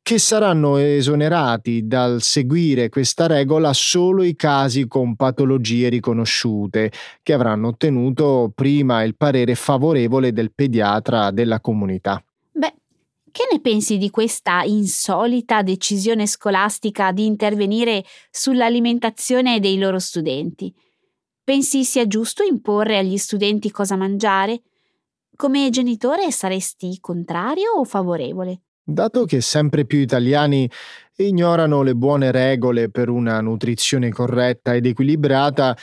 che 0.00 0.18
saranno 0.18 0.78
esonerati 0.78 1.86
dal 1.86 2.22
seguire 2.22 2.88
questa 2.88 3.26
regola 3.26 3.74
solo 3.74 4.22
i 4.22 4.34
casi 4.36 4.88
con 4.88 5.16
patologie 5.16 5.90
riconosciute, 5.90 6.92
che 7.22 7.34
avranno 7.34 7.68
ottenuto 7.68 8.50
prima 8.54 9.02
il 9.02 9.16
parere 9.16 9.54
favorevole 9.54 10.32
del 10.32 10.50
pediatra 10.54 11.30
della 11.30 11.60
comunità. 11.60 12.25
Che 13.36 13.46
ne 13.52 13.60
pensi 13.60 13.98
di 13.98 14.08
questa 14.08 14.62
insolita 14.62 15.60
decisione 15.60 16.26
scolastica 16.26 17.12
di 17.12 17.26
intervenire 17.26 18.02
sull'alimentazione 18.30 19.60
dei 19.60 19.76
loro 19.76 19.98
studenti? 19.98 20.74
Pensi 21.44 21.84
sia 21.84 22.06
giusto 22.06 22.42
imporre 22.42 22.96
agli 22.96 23.18
studenti 23.18 23.70
cosa 23.70 23.94
mangiare? 23.94 24.62
Come 25.36 25.68
genitore 25.68 26.30
saresti 26.32 26.96
contrario 26.98 27.72
o 27.76 27.84
favorevole? 27.84 28.62
Dato 28.82 29.26
che 29.26 29.42
sempre 29.42 29.84
più 29.84 29.98
italiani 29.98 30.66
ignorano 31.16 31.82
le 31.82 31.94
buone 31.94 32.30
regole 32.30 32.88
per 32.88 33.10
una 33.10 33.42
nutrizione 33.42 34.08
corretta 34.08 34.74
ed 34.74 34.86
equilibrata, 34.86 35.76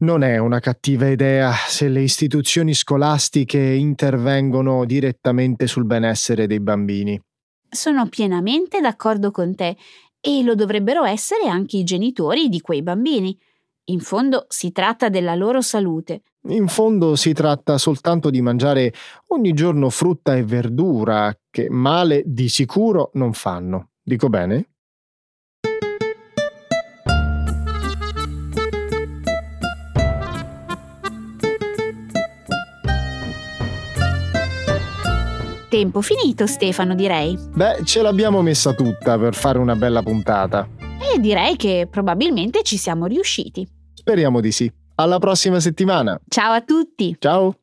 non 0.00 0.22
è 0.22 0.38
una 0.38 0.60
cattiva 0.60 1.08
idea 1.08 1.52
se 1.52 1.88
le 1.88 2.02
istituzioni 2.02 2.74
scolastiche 2.74 3.58
intervengono 3.58 4.84
direttamente 4.84 5.66
sul 5.66 5.86
benessere 5.86 6.46
dei 6.46 6.60
bambini. 6.60 7.20
Sono 7.68 8.08
pienamente 8.08 8.80
d'accordo 8.80 9.30
con 9.30 9.54
te 9.54 9.76
e 10.20 10.42
lo 10.42 10.54
dovrebbero 10.54 11.04
essere 11.04 11.48
anche 11.48 11.78
i 11.78 11.84
genitori 11.84 12.48
di 12.48 12.60
quei 12.60 12.82
bambini. 12.82 13.36
In 13.86 14.00
fondo 14.00 14.46
si 14.48 14.70
tratta 14.70 15.08
della 15.08 15.34
loro 15.34 15.60
salute. 15.60 16.22
In 16.48 16.68
fondo 16.68 17.16
si 17.16 17.32
tratta 17.32 17.76
soltanto 17.78 18.30
di 18.30 18.40
mangiare 18.40 18.92
ogni 19.28 19.52
giorno 19.52 19.90
frutta 19.90 20.36
e 20.36 20.44
verdura, 20.44 21.36
che 21.50 21.68
male 21.68 22.22
di 22.24 22.48
sicuro 22.48 23.10
non 23.14 23.32
fanno. 23.32 23.90
Dico 24.02 24.28
bene? 24.28 24.68
Tempo 35.68 36.00
finito, 36.00 36.46
Stefano, 36.46 36.94
direi. 36.94 37.36
Beh, 37.54 37.84
ce 37.84 38.00
l'abbiamo 38.00 38.40
messa 38.40 38.72
tutta 38.72 39.18
per 39.18 39.34
fare 39.34 39.58
una 39.58 39.76
bella 39.76 40.02
puntata. 40.02 40.66
E 41.14 41.20
direi 41.20 41.56
che 41.56 41.86
probabilmente 41.90 42.62
ci 42.62 42.78
siamo 42.78 43.04
riusciti. 43.04 43.68
Speriamo 43.92 44.40
di 44.40 44.50
sì. 44.50 44.72
Alla 44.94 45.18
prossima 45.18 45.60
settimana. 45.60 46.18
Ciao 46.26 46.52
a 46.52 46.62
tutti. 46.62 47.14
Ciao. 47.18 47.54